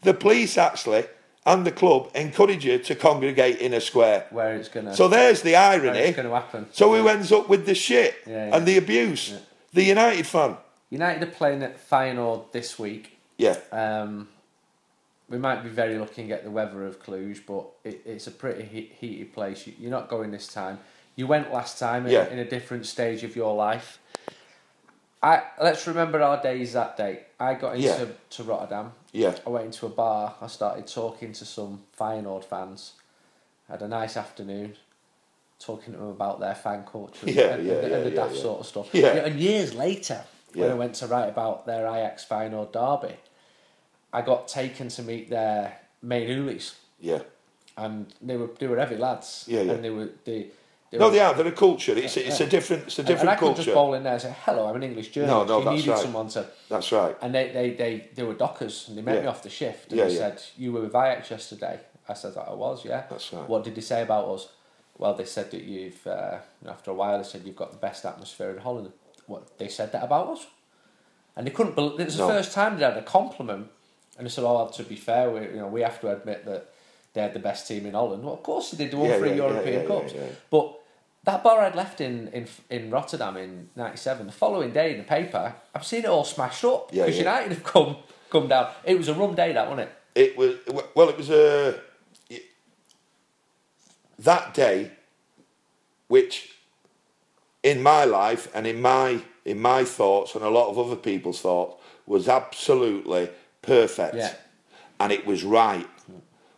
[0.03, 1.05] The police actually
[1.45, 4.27] and the club encourage you to congregate in a square.
[4.31, 4.95] Where it's gonna.
[4.95, 5.99] So there's the irony.
[5.99, 6.67] it's gonna happen.
[6.73, 8.57] So who ends up with the shit Yeah, yeah.
[8.57, 9.35] and the abuse?
[9.73, 10.57] The United fan.
[10.91, 13.15] United are playing at Feyenoord this week.
[13.38, 14.29] Yeah, Um,
[15.29, 18.31] we might be very lucky and get the weather of Cluj, but it, it's a
[18.31, 19.66] pretty he- heated place.
[19.66, 20.79] You, you're not going this time.
[21.16, 22.29] You went last time in, Yeah.
[22.29, 23.99] in a different stage of your life.
[25.22, 27.22] I let's remember our days that day.
[27.40, 28.05] I got into Yeah.
[28.31, 28.92] to Rotterdam.
[29.12, 30.35] yeah, I went into a bar.
[30.40, 32.92] I started talking to some Feyenoord fans.
[33.68, 34.77] Had a nice afternoon,
[35.59, 38.37] talking to them about their fan culture and- Yeah, and, yeah, and, and the daft
[38.37, 38.88] sort of stuff.
[38.94, 39.09] Yeah.
[39.27, 40.22] And years later,
[40.55, 40.70] when.
[40.70, 43.16] I went to write about their Ajax Feyenoord derby,
[44.12, 47.21] I got taken to meet their main oolies, yeah.
[47.77, 49.45] and they were they were heavy lads.
[49.49, 49.73] Yeah, yeah.
[49.73, 50.47] And they were they.
[50.90, 51.35] they No, were, they are.
[51.35, 51.97] They're a culture.
[51.97, 52.85] It's a, it's a different.
[52.85, 53.75] It's a and- and I different couldn't just culture.
[53.75, 55.99] bowl in there and say, "Hello, I'm an English journalist." no, you that's needed right.
[56.01, 57.16] someone to That's right.
[57.21, 59.21] and they, they, they, they were dockers and they met Yeah.
[59.23, 60.19] me off the shift and Yeah, they yeah.
[60.19, 61.81] said, You were with Ajax yesterday.
[62.09, 63.03] I said that I was, yeah.
[63.11, 63.49] That's right.
[63.49, 64.49] What did they say about us?
[64.97, 68.07] Well, they said that you've, uh, after a while, they said you've got the best
[68.07, 68.92] atmosphere in Holland.
[69.27, 70.47] What, they said that about us?
[71.35, 72.29] And they couldn't believe, it was No.
[72.29, 73.66] the first time they had a compliment.
[74.16, 76.70] And they said, oh, to be fair, we, you know, we have to admit that
[77.12, 78.22] they had the best team in Holland.
[78.22, 78.92] Well, of course they did.
[78.92, 80.12] They won Yeah, three yeah, European yeah, Cups.
[80.50, 80.81] But
[81.24, 84.26] that bar I'd left in, in in Rotterdam in '97.
[84.26, 87.18] The following day in the paper, I've seen it all smashed up Yeah, because.
[87.18, 87.96] United have come
[88.31, 88.70] come down.
[88.85, 89.94] It was a rum day, that wasn't it?
[90.14, 90.57] It was
[90.94, 91.09] well.
[91.09, 91.81] It was a
[94.18, 94.92] that day,
[96.09, 96.57] which
[97.62, 101.40] in my life and in my in my thoughts and a lot of other people's
[101.40, 103.29] thoughts was absolutely
[103.66, 104.35] perfect, Yeah.
[105.00, 105.88] and it was right.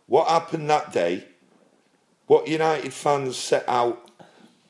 [0.07, 1.25] What happened that day?
[2.27, 4.09] What United fans set out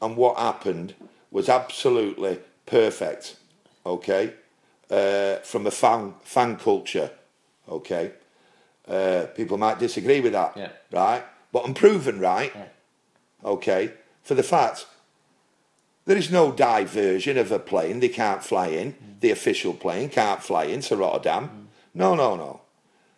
[0.01, 0.95] and what happened
[1.31, 3.37] was absolutely perfect.
[3.85, 4.35] Okay,
[4.91, 7.11] uh, from a fan fan culture.
[7.69, 8.13] Okay,
[8.87, 10.71] uh, people might disagree with that, Yeah.
[10.93, 11.25] right?
[11.53, 12.53] But I'm proven right.
[12.55, 12.65] Yeah.
[13.45, 14.87] Okay, for the fact
[16.07, 18.01] there is no diversion of a plane.
[18.01, 18.95] They can't fly in.
[19.21, 21.68] The official plane can't fly into Rotterdam.
[21.99, 22.61] No, no, no.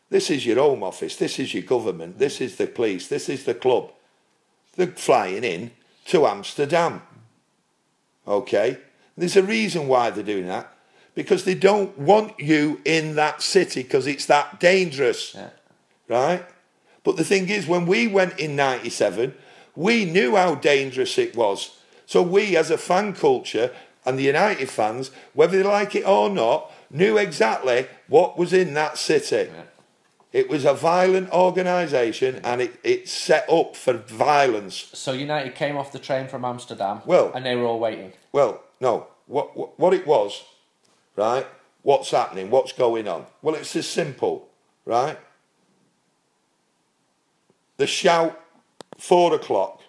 [0.09, 1.15] This is your home office.
[1.17, 2.19] This is your government.
[2.19, 3.09] This is the police.
[3.09, 3.93] This is the club.
[4.75, 5.73] They're flying in
[6.07, 7.03] to Amsterdam.
[8.27, 8.79] Okay?
[9.19, 10.73] There's a reason why they're doing that.
[11.15, 15.51] Because they don't want you in that city because it's that dangerous Yeah.
[16.09, 16.45] right?
[17.05, 19.35] But the thing is, when we went in '97,
[19.77, 21.71] we knew how dangerous it was.
[22.07, 23.73] So we, as a fan culture
[24.07, 28.75] and the United fans, whether they like it or not, knew exactly what was in
[28.75, 29.51] that city.
[29.53, 29.63] Yeah.
[30.33, 34.91] It was a violent organisation, and it, it set up for violence.
[34.95, 37.03] So United came off the train from Amsterdam.
[37.05, 38.13] Well- and they were all waiting.
[38.33, 40.45] Well, no, what, what what it was,
[41.17, 41.47] right?
[41.83, 42.51] What's happening?
[42.51, 43.27] What's going on?
[43.43, 44.49] Well, it's as simple,
[44.85, 45.19] right?
[47.79, 48.39] The shout,
[48.99, 49.81] four o'clock,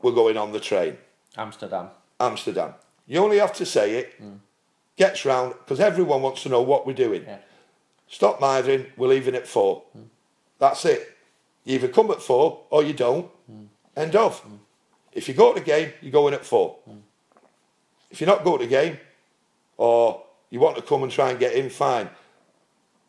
[0.00, 0.96] we're going on the train,
[1.36, 1.88] Amsterdam.
[2.18, 2.74] Amsterdam.
[3.06, 4.38] You only have to say it, mm.
[4.96, 7.24] Gets round, because everyone wants to know what we're doing.
[7.24, 7.38] Yeah.
[8.08, 9.82] Stop mithering, we're leaving at four.
[9.92, 10.02] Hmm.
[10.58, 11.16] That's it.
[11.64, 13.26] You either come at four or you don't.
[13.46, 13.64] Hmm.
[13.96, 14.40] End of.
[14.40, 14.56] Hmm.
[15.12, 16.76] If you go to the game, you're going at four.
[18.10, 18.98] If you're not going to the game,
[19.76, 22.08] or you want to come and try and get in, fine.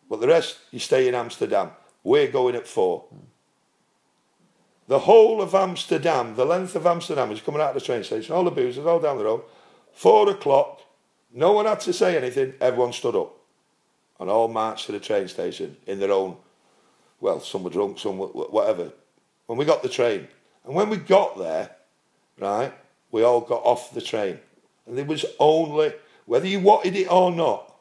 [0.10, 1.72] But the rest, you stay in Amsterdam.
[2.04, 3.06] We're going at four.
[4.88, 8.34] The whole of Amsterdam, the length of Amsterdam is coming out of the train station,
[8.34, 9.44] all the boozers, all down the road.
[9.92, 10.82] Four o'clock,
[11.34, 13.38] no one had to say anything, everyone stood up
[14.20, 16.38] and all marched to the train station in their own,
[17.20, 18.92] well, some were drunk, some were whatever.
[19.46, 20.28] When we got the train,
[20.66, 21.72] and when we got there,
[22.40, 22.74] right,
[23.12, 24.40] we all got off the train.
[24.86, 25.94] And there was only,
[26.26, 27.76] whether you wanted it or not,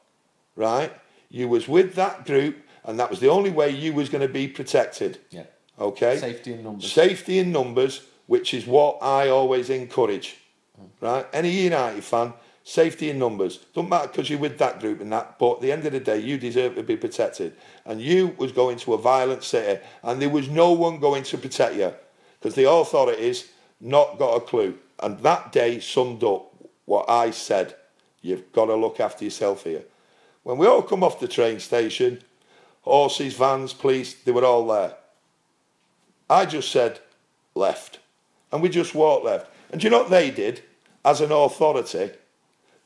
[0.54, 0.92] right,
[1.28, 4.32] you was with that group, and that was the only way you was going to
[4.32, 5.18] be protected.
[5.30, 5.44] Yeah.
[5.78, 6.18] Okay?
[6.18, 6.92] Safety in numbers.
[6.92, 10.36] Safety in numbers, which is what I always encourage.
[10.80, 10.88] Mm.
[11.00, 11.26] Right?
[11.32, 12.32] Any United fan,
[12.66, 13.60] safety in numbers.
[13.74, 16.00] Don't matter because you're with that group and that, but at the end of the
[16.00, 17.54] day, you deserve to be protected.
[17.84, 21.38] And you was going to a violent city, and there was no one going to
[21.38, 21.94] protect you
[22.40, 24.76] because the authorities not got a clue.
[24.98, 26.52] And that day summed up
[26.86, 27.76] what I said.
[28.20, 29.84] You've got to look after yourself here.
[30.42, 32.20] When we all come off the train station,
[32.82, 34.96] horses, vans, police, they were all there.
[36.28, 36.98] I just said
[37.54, 38.00] left.
[38.50, 39.52] And we just walked left.
[39.70, 40.62] And do you know what they did
[41.04, 42.10] as an authority?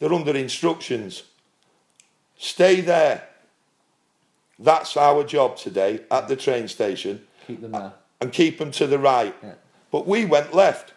[0.00, 1.22] They're under instructions.
[2.38, 3.28] Stay there.
[4.58, 7.92] That's our job today at the train station Keep them there.
[8.20, 9.34] and keep them to the right.
[9.42, 9.54] Yeah.
[9.90, 10.94] But we went left.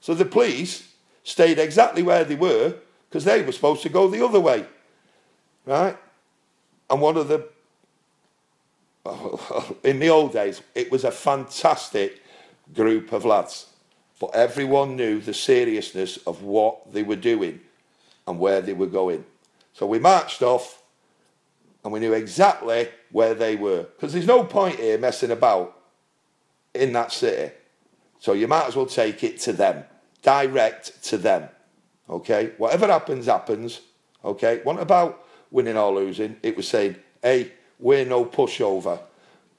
[0.00, 0.88] So the police
[1.22, 2.74] stayed exactly where they were
[3.08, 4.66] because they were supposed to go the other way.
[5.66, 5.96] Right?
[6.88, 7.46] And one of the,
[9.84, 12.22] in the old days, it was a fantastic
[12.74, 13.66] group of lads.
[14.18, 17.60] But everyone knew the seriousness of what they were doing
[18.26, 19.24] and where they were going.
[19.72, 20.82] So we marched off
[21.84, 23.84] and we knew exactly where they were.
[23.84, 25.80] Because there's no point here messing about
[26.74, 27.54] in that city.
[28.18, 29.84] So you might as well take it to them,
[30.22, 31.48] direct to them.
[32.08, 33.80] Okay, whatever happens, happens.
[34.24, 36.36] Okay, what about winning or losing?
[36.42, 39.00] It was saying, hey, we're no pushover.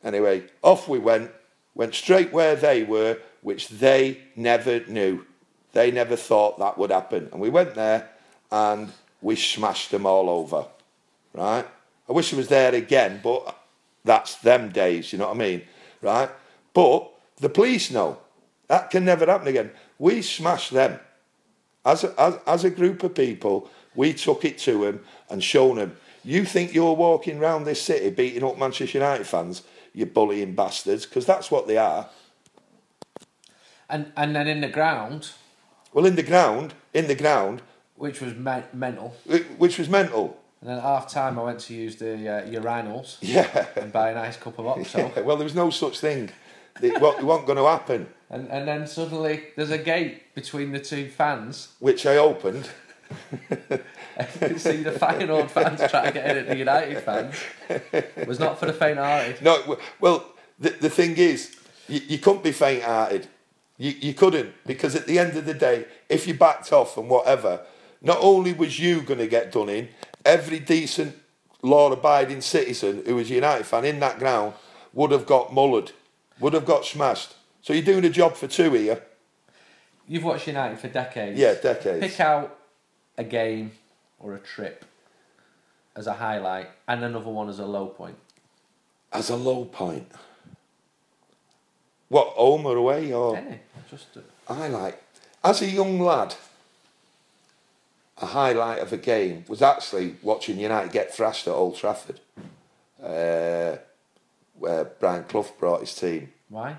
[0.04, 1.32] Anyway, off we went,
[1.76, 5.26] went straight where they were, which they never knew.
[5.74, 7.30] They never thought that would happen.
[7.32, 8.10] And we went there
[8.52, 10.66] and we smashed them all over.
[11.34, 11.66] Right?
[12.08, 13.56] I wish I was there again, but
[14.04, 15.62] that's them days, you know what I mean?
[16.02, 16.30] Right?
[16.74, 18.18] But the police know.
[18.68, 19.72] That can never happen again.
[19.98, 21.00] We smashed them.
[21.86, 25.78] As a, as, as a group of people, we took it to them and shown
[25.78, 25.96] them.
[26.24, 31.06] You think you're walking around this city beating up Manchester United fans, you bullying bastards,
[31.06, 32.10] because that's what they are.
[33.90, 35.32] And and then in the ground,
[35.94, 37.62] Well, in the ground, in the ground,
[37.98, 39.14] which was me- mental.
[39.30, 40.38] wh- which was mental.
[40.62, 43.68] And then at half time, I went to use the uh, urinals Yeah.
[43.76, 45.12] and buy a nice cup of Oxo.
[45.24, 46.30] well, there was no such thing
[46.82, 48.08] it, wa- it wasn't going to happen.
[48.30, 51.70] And and then suddenly there's a gate between the two fans.
[51.80, 52.70] Which I opened.
[53.50, 53.58] you
[54.40, 57.36] can see the Feyenoord fans trying to get in at the United fans.
[57.94, 59.42] It was not for the faint-hearted.
[59.42, 60.26] No, w- well,
[60.60, 61.56] the, the thing is,
[61.88, 63.28] you, you couldn't be faint-hearted.
[63.78, 67.10] You, you couldn't because at the end of the day, if you backed off and
[67.10, 67.62] whatever,
[68.02, 69.90] not only was you going to get done in,
[70.26, 71.16] every decent
[71.62, 74.54] law-abiding citizen who was a United fan in that ground
[74.94, 75.92] would have got mullered,
[76.40, 77.36] would have got smashed.
[77.62, 79.04] So you're doing a job for two here.
[80.08, 81.38] You've watched United for decades.
[81.38, 82.00] Yeah, decades.
[82.00, 82.58] Pick out
[83.18, 83.72] a game
[84.20, 84.86] or a trip
[85.96, 88.16] as a highlight and another one as a low point.
[89.12, 90.10] As a low point.
[92.10, 93.12] What, home or away?
[93.12, 95.04] Or Any, just uh, I like,
[95.44, 96.36] as a young lad,
[98.20, 102.20] a highlight of a game was actually watching United get thrashed at Old Trafford,
[103.02, 103.78] uh,
[104.58, 106.32] where Brian Clough brought his team.
[106.50, 106.76] why?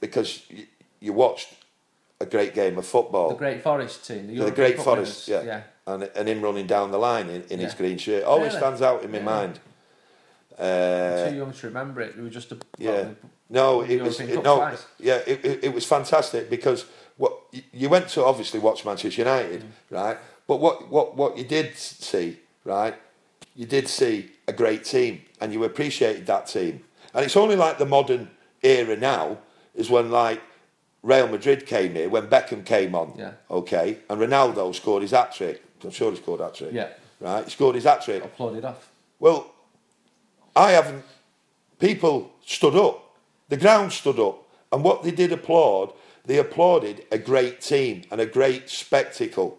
[0.00, 0.66] Because you,
[1.00, 1.54] you watched
[2.20, 3.30] a great game of football.
[3.30, 4.26] The Great Forest team.
[4.26, 5.46] The, The Great Forest, winners.
[5.46, 5.62] yeah.
[5.86, 8.24] And, and him running down the line in, in his green shirt.
[8.24, 8.58] Always Really?
[8.58, 9.24] stands out in my Yeah.
[9.24, 9.54] mind.
[10.58, 12.14] Too Uh, young to remember it.
[12.16, 13.08] It was just a Yeah.
[13.48, 16.84] No, it was it, no, yeah, it, it, it was fantastic because
[17.16, 17.32] what
[17.72, 19.70] you went to obviously watch Manchester United, Mm.
[19.90, 20.18] right?
[20.46, 22.94] But what what what you did see, right?
[23.54, 26.84] You did see a great team, and you appreciated that team.
[27.14, 28.30] And it's only like the modern
[28.62, 29.38] era now
[29.74, 30.40] is when like
[31.02, 33.32] Real Madrid came here, when Beckham came on, Yeah.
[33.50, 35.62] okay, and Ronaldo scored his hat trick.
[35.82, 36.72] I'm sure he scored hat trick.
[36.72, 36.88] Yeah.
[37.20, 38.22] Right, he scored his hat trick.
[38.24, 38.88] applauded off.
[39.18, 39.46] Well,
[40.54, 41.04] I haven't.
[41.78, 43.02] People stood up.
[43.48, 44.42] The ground stood up.
[44.72, 45.92] And what they did applaud,
[46.26, 49.58] they applauded a great team and a great spectacle,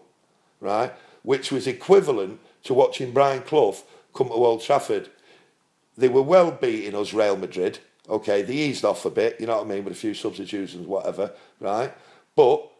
[0.60, 0.92] right?
[1.22, 3.76] Which was equivalent to watching Brian Clough
[4.14, 5.08] come to Old Trafford.
[5.96, 7.78] They were well beating us, Real Madrid.
[8.08, 10.86] Okay, they eased off a bit, you know what I mean, with a few substitutions,
[10.86, 11.92] whatever, right?
[12.36, 12.70] But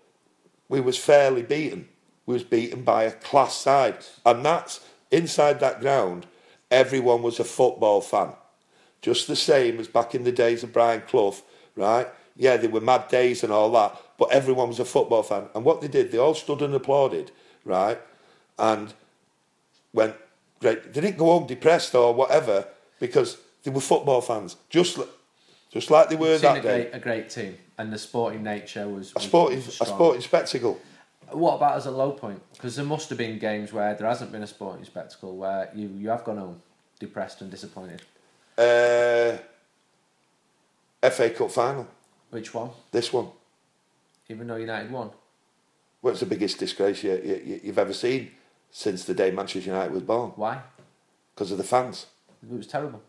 [0.69, 1.89] we was fairly beaten.
[2.25, 6.27] We was beaten by a class side, and that's inside that ground.
[6.71, 8.33] Everyone was a football fan,
[9.03, 11.37] just the same as back in the days of Brian Clough,
[11.75, 12.09] right?
[12.39, 15.49] Yeah, they were mad days and all that, but everyone was a football fan.
[15.55, 17.33] And what they did, they all stood and applauded,
[17.65, 18.01] right?
[18.57, 18.95] And
[19.93, 20.15] went
[20.61, 20.93] great.
[20.95, 22.67] They didn't go home depressed or whatever
[23.01, 25.09] because they were football fans, just like,
[25.71, 26.83] just like they were Seen that a day.
[26.85, 30.81] great, a great team, and the sporting nature was, A sporting, was a sporting spectacle.
[31.33, 32.41] What about as a low point?
[32.55, 35.89] Because there must have been games where there hasn't been a sporting spectacle where you,
[35.89, 36.63] you have gone home
[37.01, 38.03] depressed and disappointed.
[38.57, 39.37] Uh,
[41.11, 41.87] FA Cup final.
[42.31, 42.71] Which one?
[42.93, 43.29] This one.
[44.29, 45.11] Even though United won.
[46.01, 48.31] What's the biggest disgrace you, you, you've ever seen
[48.71, 50.33] since the day Manchester United was born?
[50.37, 50.61] Why?
[51.35, 52.07] Because of the fans.
[52.43, 53.03] It was terrible.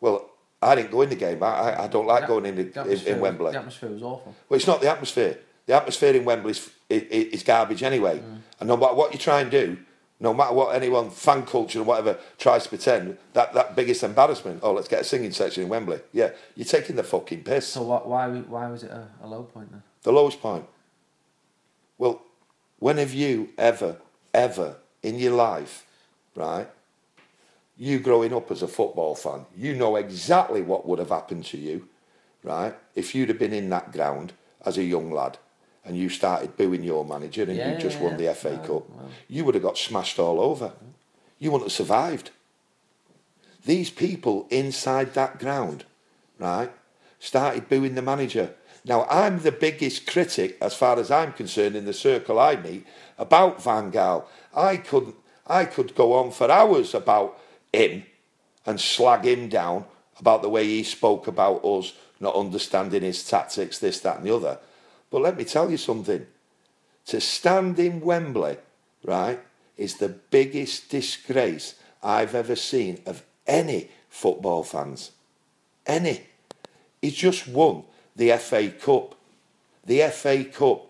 [0.00, 0.30] Well,
[0.62, 1.42] I didn't go in the game.
[1.42, 3.52] I, I, I don't like going in, the in, in was- Wembley.
[3.52, 4.34] The atmosphere was awful.
[4.48, 5.38] Well, it's not the atmosphere.
[5.66, 8.18] The atmosphere in Wembley is, is, is garbage anyway.
[8.18, 8.38] Mm.
[8.60, 9.76] And no matter what you try and do,
[10.18, 14.60] no matter what anyone, fan culture or whatever, tries to pretend, that, that biggest embarrassment,
[14.62, 16.00] oh, let's get a singing section in Wembley.
[16.12, 17.68] Yeah, you're taking the fucking piss.
[17.68, 19.82] So what, why why was it a, a low point then?
[20.02, 20.64] The lowest point.
[21.98, 22.22] Well,
[22.78, 23.96] when have you ever,
[24.32, 25.86] ever in your life,
[26.34, 26.68] right?
[27.76, 31.58] You growing up as a football fan, you know exactly what would have happened to
[31.58, 31.88] you,
[32.42, 32.74] right?
[32.94, 34.32] If you'd have been in that ground
[34.64, 35.36] as a young lad
[35.86, 38.34] and you started booing your manager and Yeah, you just yeah, won the.
[38.34, 39.10] FA Well, Cup, well.
[39.28, 40.72] you would have got smashed all over.
[41.38, 42.30] You wouldn't have survived.
[43.64, 45.84] These people inside that ground,
[46.38, 46.70] right,
[47.20, 48.54] started booing the manager.
[48.84, 52.86] Now, I'm the biggest critic, as far as I'm concerned, in the circle I meet,
[53.18, 54.24] about Van Gaal.
[54.54, 57.38] I couldn't, I could go on for hours about
[57.72, 58.04] him
[58.64, 59.84] and slag him down
[60.18, 64.34] about the way he spoke about us not understanding his tactics, this, that, and the
[64.34, 64.58] other.
[65.10, 66.26] But let me tell you something.
[67.06, 68.56] To stand in Wembley,
[69.04, 69.40] right,
[69.76, 75.12] is the biggest disgrace I've ever seen of any football fans.
[75.86, 76.22] Any.
[77.00, 77.84] He's just won
[78.16, 79.14] the FA Cup.
[79.84, 80.86] The FA Cup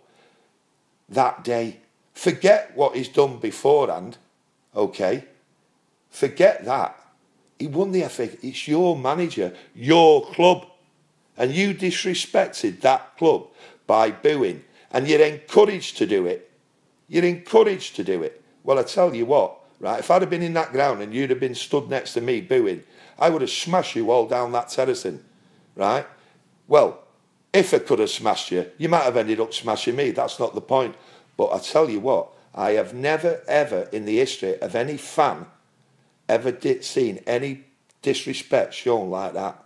[1.08, 1.78] that day.
[2.14, 4.16] Forget what he's done beforehand,
[4.74, 5.24] okay?
[6.08, 6.98] Forget that.
[7.58, 8.30] He won the FA.
[8.42, 10.66] It's your manager, your club.
[11.36, 13.48] And you disrespected that club
[13.86, 14.64] by booing.
[14.90, 16.50] And you're encouraged to do it.
[17.08, 18.42] You're encouraged to do it.
[18.64, 20.00] Well, I tell you what, right?
[20.00, 22.40] If I'd have been in that ground and you'd have been stood next to me
[22.40, 22.82] booing,
[23.18, 25.22] I would have smashed you all down that terracing,
[25.74, 26.06] right?
[26.68, 27.04] Well,
[27.52, 30.10] if I could have smashed you, you might have ended up smashing me.
[30.10, 30.94] That's not the point.
[31.36, 35.46] But I tell you what, I have never, ever in the history of any fan
[36.28, 37.64] ever did, seen any
[38.02, 39.62] disrespect shown like that.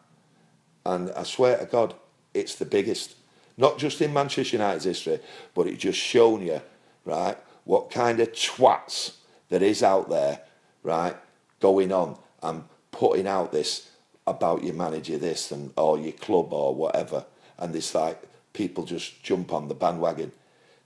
[0.84, 1.94] and I swear to God,
[2.34, 3.14] it's the biggest.
[3.60, 5.20] Not just in Manchester United's history,
[5.54, 6.62] but it's just shown you,
[7.04, 9.16] right, what kind of twats
[9.50, 10.40] there is out there,
[10.82, 11.14] right,
[11.60, 13.90] going on and putting out this
[14.26, 17.26] about your manager this and or your club or whatever,
[17.58, 18.22] and it's like
[18.54, 20.32] people just jump on the bandwagon.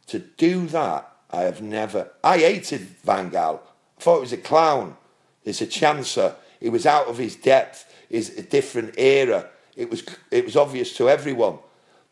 [0.09, 2.11] To do that, I have never.
[2.25, 3.61] I hated Van Gaal.
[3.99, 4.97] I thought he was a clown.
[5.45, 6.35] He's a chancer.
[6.59, 7.89] He was out of his depth.
[8.09, 9.49] He's a different era.
[9.77, 11.59] It was it was obvious to everyone.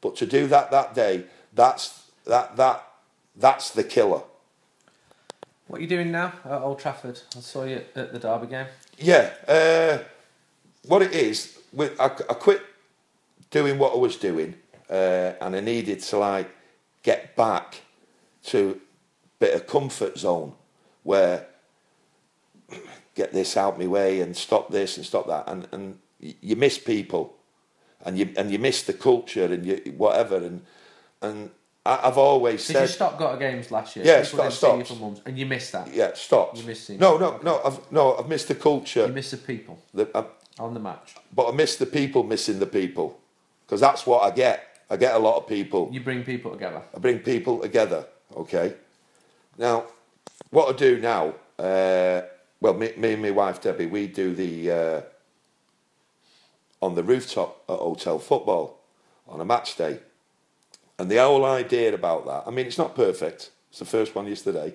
[0.03, 1.25] But to do that that day,
[1.55, 2.87] that's that that
[3.35, 4.23] that's the killer.
[5.69, 7.21] What are you doing now at Old Trafford?
[7.35, 8.67] I saw you at the Derby game.
[8.99, 9.99] Yeah, uh,
[10.87, 12.61] what it is, I, I quit
[13.51, 14.57] doing what I was doing,
[14.91, 16.51] uh, and I needed to like
[17.03, 17.81] get back
[18.47, 20.53] to a bit of comfort zone
[21.05, 21.47] where
[23.15, 26.77] get this out my way and stop this and stop that, and and you miss
[26.77, 27.35] people,
[28.05, 30.63] and you and you miss the culture and you whatever, and
[31.21, 31.51] and
[31.85, 32.83] I, have always Did said.
[32.83, 34.05] you stop got a games last year?
[34.05, 35.23] Yeah, stop- didn't see you stopped.
[35.27, 35.93] and you missed that.
[35.93, 36.57] Yeah, stop.
[36.57, 36.91] You missed.
[36.91, 37.61] No, no, no.
[37.65, 38.17] I've no.
[38.17, 39.07] I've missed the culture.
[39.07, 40.25] You missed the people The, I,
[40.63, 41.15] on the match.
[41.35, 43.19] but I miss the people missing the people,
[43.67, 44.69] because that's what I get.
[44.91, 45.89] I get a lot of people.
[45.91, 46.83] You bring people together.
[46.95, 48.05] I bring people together.
[48.37, 48.75] Okay.
[49.59, 49.85] Now,
[50.51, 52.23] what I do now, uh,
[52.61, 55.01] well, me, me and my wife Debbie, we do the uh,
[56.83, 58.79] on the rooftop at Hotel Football
[59.29, 60.01] on a match day,
[60.99, 62.43] and the whole idea about that.
[62.47, 63.51] I mean, it's not perfect.
[63.71, 64.75] It's the first one yesterday,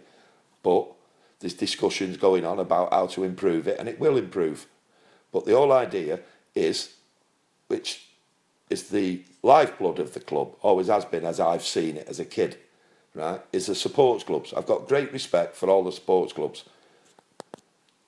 [0.63, 0.87] but
[1.39, 4.65] there's discussions going on about how to improve it, and it will improve.
[5.31, 6.21] But the whole idea
[6.55, 6.95] is,
[7.67, 8.07] which
[8.69, 12.25] is the lifeblood of the club, always has been as I've seen it as a
[12.25, 12.57] kid,
[13.13, 14.53] right, is the sports clubs.
[14.53, 16.63] I've got great respect for all the sports clubs.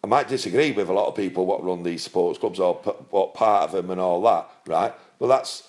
[0.03, 2.75] I might disagree with a lot of people what run these sports clubs or
[3.09, 4.93] what part of them and all that, right?
[5.19, 5.63] But that's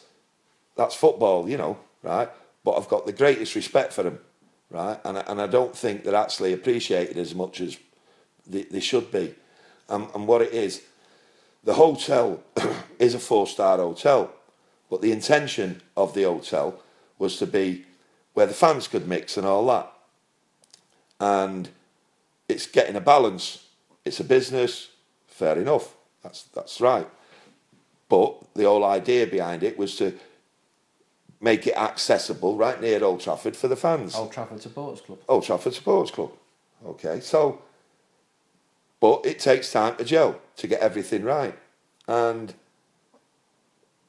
[0.76, 2.28] that's football, you know, right?
[2.64, 4.18] But I've got the greatest respect for them,
[4.70, 4.98] right?
[5.04, 7.78] And I- and I don't think they're actually appreciated as much as
[8.46, 9.34] they, they should be.
[9.88, 10.82] And, and what it is,
[11.64, 12.42] the hotel
[12.98, 14.32] is a four star hotel,
[14.88, 16.80] but the intention of the hotel
[17.18, 17.84] was to be
[18.34, 19.92] where the fans could mix and all that.
[21.20, 21.68] And
[22.48, 23.66] it's getting a balance.
[24.10, 24.88] It's a business,
[25.28, 25.94] fair enough.
[26.24, 27.06] That's that's right.
[28.08, 30.18] But the whole idea behind it was to
[31.40, 34.16] make it accessible right near Old Trafford for the fans.
[34.16, 35.20] Old Trafford Supporters Club.
[35.28, 36.32] Old Trafford Sports Club.
[36.84, 37.62] Okay, so,
[38.98, 41.56] but it takes time to gel to get everything right.
[42.08, 42.52] And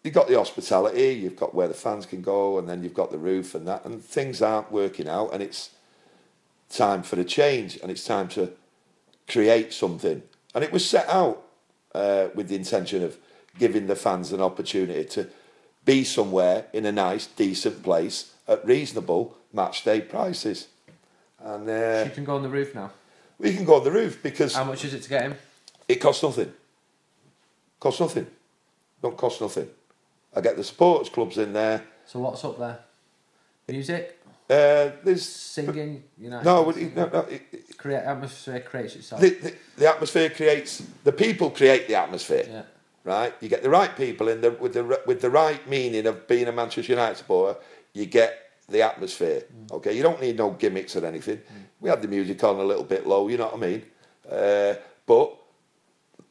[0.04, 3.12] you've got the hospitality, you've got where the fans can go, and then you've got
[3.12, 5.70] the roof and that, and things aren't working out, and it's
[6.72, 8.54] time for a change, and it's time to
[9.36, 10.22] create something.
[10.54, 11.42] And it was set out
[11.96, 13.18] uh, with the intention of
[13.58, 15.28] giving the fans an opportunity to
[15.86, 20.68] be somewhere in a nice, decent place at reasonable match day prices.
[21.40, 22.92] And uh, You can go on the roof now.
[23.40, 25.36] we can go on the roof because How much is it to get him?
[25.88, 26.54] it costs nothing.
[27.80, 28.28] Costs nothing.
[29.02, 29.68] Don't cost nothing.
[30.36, 31.84] I get the sports clubs in there.
[32.06, 32.80] So what's up there?
[33.68, 34.20] Music,
[34.52, 36.42] Uh, there's singing, you know.
[36.42, 39.22] no, it- no, no it, it- create atmosphere creates itself.
[39.22, 42.46] the, the, the atmosphere creates the people create the atmosphere.
[42.50, 42.64] yeah.
[43.06, 43.34] right?
[43.42, 46.48] You get the right people in the with the with the right meaning of being
[46.48, 47.58] a Manchester United supporter.
[47.94, 48.32] You get
[48.68, 49.44] the atmosphere.
[49.72, 51.42] Okay, you don't need no gimmicks or anything.
[51.80, 53.28] We had the music on a little bit low.
[53.30, 53.82] You know what I mean?
[54.30, 54.74] Uh,
[55.06, 55.28] but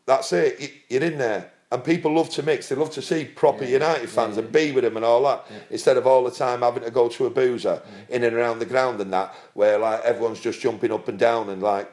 [0.07, 0.61] that's it.
[0.61, 2.69] You- You're in there, and people love to mix.
[2.69, 3.71] They love to see proper Yeah.
[3.75, 5.47] United fans Yeah, and be with them and all that.
[5.51, 5.59] Yeah.
[5.71, 8.67] Instead of all the time having to go to a boozer in and around the
[8.67, 11.91] ground and that, where like everyone's just jumping up and down and like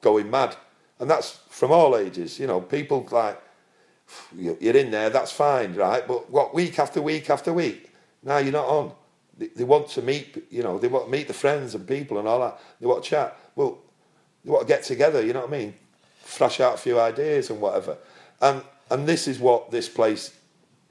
[0.00, 0.56] going mad.
[0.98, 2.38] And that's from all ages.
[2.40, 3.38] You know, people like
[4.34, 6.06] you- you're in there, that's fine, right?
[6.06, 7.90] But what week after week after week?
[8.22, 8.92] Now you're not on.
[9.36, 12.18] They, they want to meet, you know, they want to meet the friends and people
[12.18, 12.58] and all that.
[12.80, 13.36] They want to chat.
[13.54, 13.78] Well,
[14.42, 15.20] they want to get together.
[15.24, 15.74] You know what I mean?
[16.20, 17.98] Flash out a few ideas and whatever.
[18.40, 20.34] And and this is what this place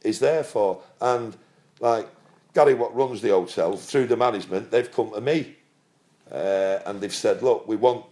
[0.04, 0.82] is there for.
[1.02, 1.36] And
[1.80, 2.08] like
[2.54, 5.56] Gary, what runs the hotel through the management, they've come to me
[6.32, 8.06] uh, and they've said, look, we want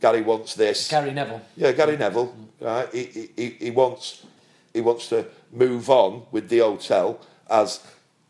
[0.00, 0.88] Gary wants this.
[0.88, 1.40] Gary Neville.
[1.56, 2.34] Yeah, Gary Neville.
[2.60, 4.24] Right, he, he- he, wants
[4.74, 7.20] he wants to move on with the hotel
[7.50, 7.80] as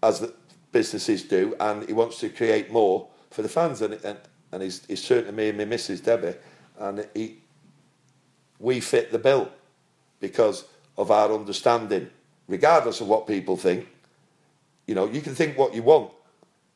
[0.03, 0.33] as the
[0.71, 3.83] businesses do, and he wants to create more for the fans.
[3.83, 4.17] And and,
[4.53, 6.03] and he's, he's turned to me and my Mrs.
[6.05, 6.35] Debbie,
[6.79, 7.39] and he
[8.59, 9.49] we fit the bill
[10.21, 10.65] because
[10.99, 12.11] of our understanding,
[12.49, 13.89] regardless of what people think.
[14.87, 16.11] You know, you can think what you want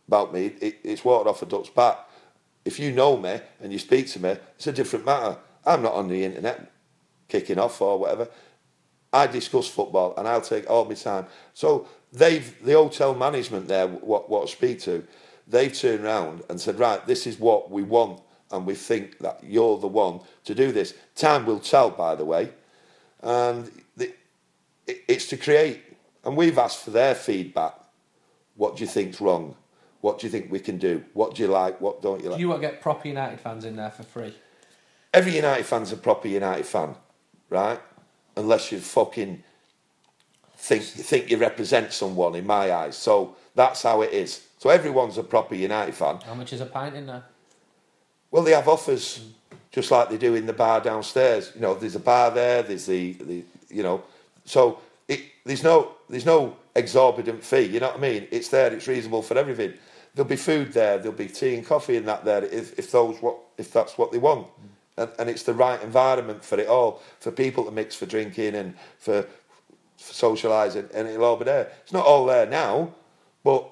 [0.09, 0.55] about me.
[0.61, 1.99] It, it's water off a duck's back.
[2.65, 5.37] If you know me and you speak to me, it's a different matter.
[5.67, 6.71] I'm not on the internet
[7.29, 8.29] kicking off or whatever.
[9.13, 11.27] I discuss football and I'll take all my time.
[11.53, 15.05] So they've the hotel management there, what what I speak to,
[15.49, 18.21] they've turned around and said, right, this is what we want,
[18.53, 20.95] and we think that you're the one to do this.
[21.17, 22.51] Time will tell, by the way,
[23.21, 23.71] and
[24.87, 25.81] it's to create.
[26.25, 27.75] And we've asked for their feedback.
[28.57, 29.57] What do you think's wrong?
[30.01, 31.05] What do you think we can do?
[31.15, 31.81] What do you like?
[31.81, 32.41] What don't you like?
[32.41, 34.35] You want to get proper United fans in there for free?
[35.15, 36.97] Every United fan's a proper United fan,
[37.51, 37.81] right?
[38.37, 39.43] Unless you fucking
[40.57, 42.97] think think you represent someone in my eyes.
[42.97, 44.47] So that's how it is.
[44.59, 46.19] So everyone's a proper United fan.
[46.25, 47.25] How much is a pint in there?
[48.31, 49.25] Well, they have offers
[49.71, 51.53] just like they do in the bar downstairs.
[51.55, 52.63] You know, there's a bar there.
[52.63, 54.03] There's the, the you know,
[54.45, 54.79] so
[55.09, 57.63] it, there's no there's no exorbitant fee.
[57.63, 58.29] You know what I mean?
[58.31, 58.73] It's there.
[58.73, 59.75] It's reasonable for everything.
[60.15, 60.99] There'll be food there.
[60.99, 64.13] There'll be tea and coffee and that there if, if those what if that's what
[64.13, 64.47] they want.
[64.97, 68.55] And, and it's the right environment for it all for people to mix for drinking
[68.55, 69.23] and for,
[69.97, 71.73] for socialising and it'll all be there.
[71.83, 72.95] It's not all there now,
[73.43, 73.69] but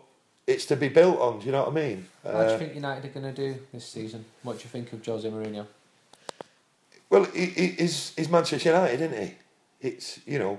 [0.46, 1.40] it's to be built on.
[1.40, 2.06] Do you know what I mean?
[2.22, 4.24] What uh, do you think United are going to do this season?
[4.42, 5.66] What do you think of Jose Mourinho?
[7.10, 9.34] Well, he, he's, he's Manchester United, isn't he?
[9.80, 10.58] It's you know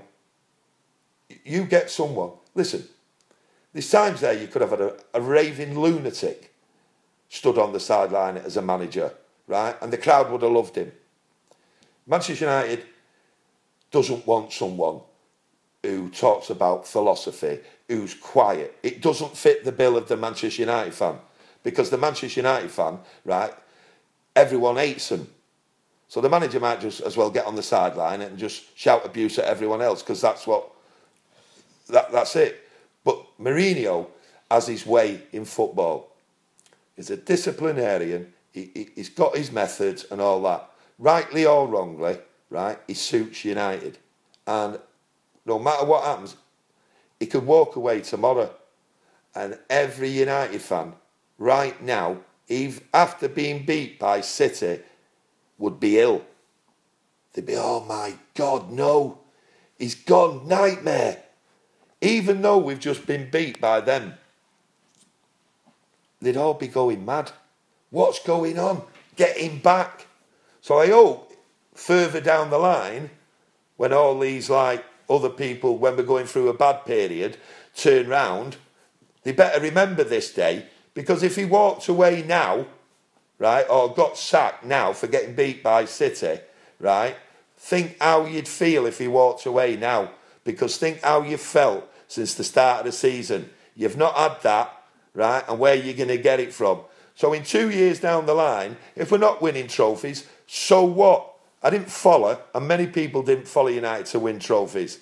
[1.44, 2.32] you get someone.
[2.54, 2.84] Listen,
[3.72, 6.52] there's times there you could have had a, a raving lunatic
[7.28, 9.12] stood on the sideline as a manager,
[9.46, 9.76] right?
[9.80, 10.92] And the crowd would have loved him.
[12.06, 12.84] Manchester United
[13.90, 15.00] doesn't want someone
[15.82, 18.76] who talks about philosophy, who's quiet.
[18.82, 21.16] It doesn't fit the bill of the Manchester United fan
[21.62, 23.52] because the Manchester United fan, right,
[24.36, 25.28] everyone hates them.
[26.12, 29.38] So the manager might just as well get on the sideline and just shout abuse
[29.38, 30.70] at everyone else because that's what
[31.88, 32.68] that, that's it.
[33.02, 34.08] But Mourinho
[34.50, 36.10] has his way in football.
[36.96, 38.30] He's a disciplinarian.
[38.52, 40.68] He, he, he's got his methods and all that.
[40.98, 42.18] Rightly or wrongly,
[42.50, 43.96] right, he suits United.
[44.46, 44.78] And
[45.46, 46.36] no matter what happens,
[47.20, 48.50] he could walk away tomorrow.
[49.34, 50.92] And every United fan
[51.38, 54.82] right now, even after being beat by City,
[55.62, 56.22] would be ill.
[57.32, 59.20] They'd be, oh my God, no.
[59.78, 61.22] He's gone, nightmare
[62.02, 64.14] even though we've just been beat by them,
[66.20, 67.30] they'd all be going mad.
[67.90, 68.82] What's going on?
[69.16, 70.06] Get him back.
[70.60, 71.32] So I hope
[71.74, 73.10] further down the line,
[73.76, 77.36] when all these like other people, when we're going through a bad period,
[77.74, 78.56] turn round,
[79.22, 82.66] they better remember this day because if he walked away now,
[83.42, 86.40] right, oh, or got sacked now for getting beat by City,
[86.78, 87.16] right,
[87.56, 90.12] think how you'd feel if he walked away now
[90.44, 93.50] because think how you felt since the start of the season.
[93.74, 94.82] You've not had that,
[95.12, 95.42] right?
[95.48, 96.82] And where you're going to get it from.
[97.16, 101.28] So in two years down the line, if we're not winning trophies, so what?
[101.64, 105.00] I didn't follow, and many people didn't follow United to win trophies.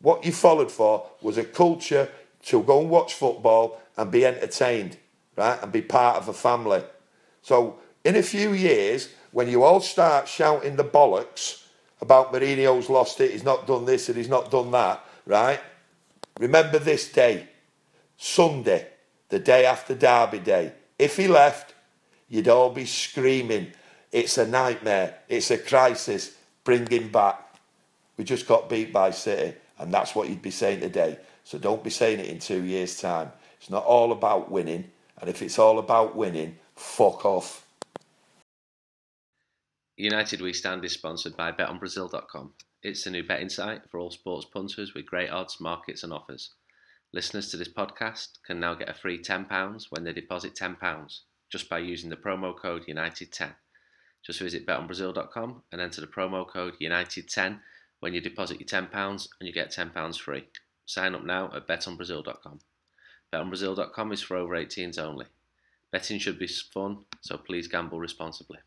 [0.00, 2.10] What you followed for was a culture
[2.44, 4.96] to go and watch football and be entertained,
[5.36, 5.58] right?
[5.62, 6.82] And be part of a family.
[7.46, 11.62] So in a few years, when you all start shouting the bollocks
[12.00, 15.60] about Mourinho's lost it, he's not done this and he's not done that, right?
[16.40, 17.46] Remember this day,
[18.16, 18.88] Sunday,
[19.28, 20.72] the day after Derby Day.
[20.98, 21.72] If he left,
[22.28, 23.68] you'd all be screaming,
[24.10, 26.34] it's a nightmare, it's a crisis,
[26.64, 27.40] bring him back.
[28.16, 31.16] We just got beat by City, and that's what you'd be saying today.
[31.44, 33.30] So don't be saying it in two years' time.
[33.60, 34.90] It's not all about winning,
[35.20, 37.66] and if it's all about winning, fuck off.
[39.96, 42.52] United We Stand is sponsored by betonbrazil.com.
[42.82, 46.50] It's the new betting site for all sports punters with great odds, markets, and offers.
[47.12, 51.20] Listeners to this podcast can now get a free £10 when they deposit £10
[51.50, 53.54] just by using the promo code United10.
[54.24, 57.60] Just visit betonbrazil.com and enter the promo code United10
[58.00, 60.44] when you deposit your £10 and you get £10 free.
[60.84, 62.58] Sign up now at betonbrazil.com.
[63.32, 65.26] Betonbrazil.com is for over 18s only.
[65.92, 68.58] Betting should be fun, so please gamble responsibly.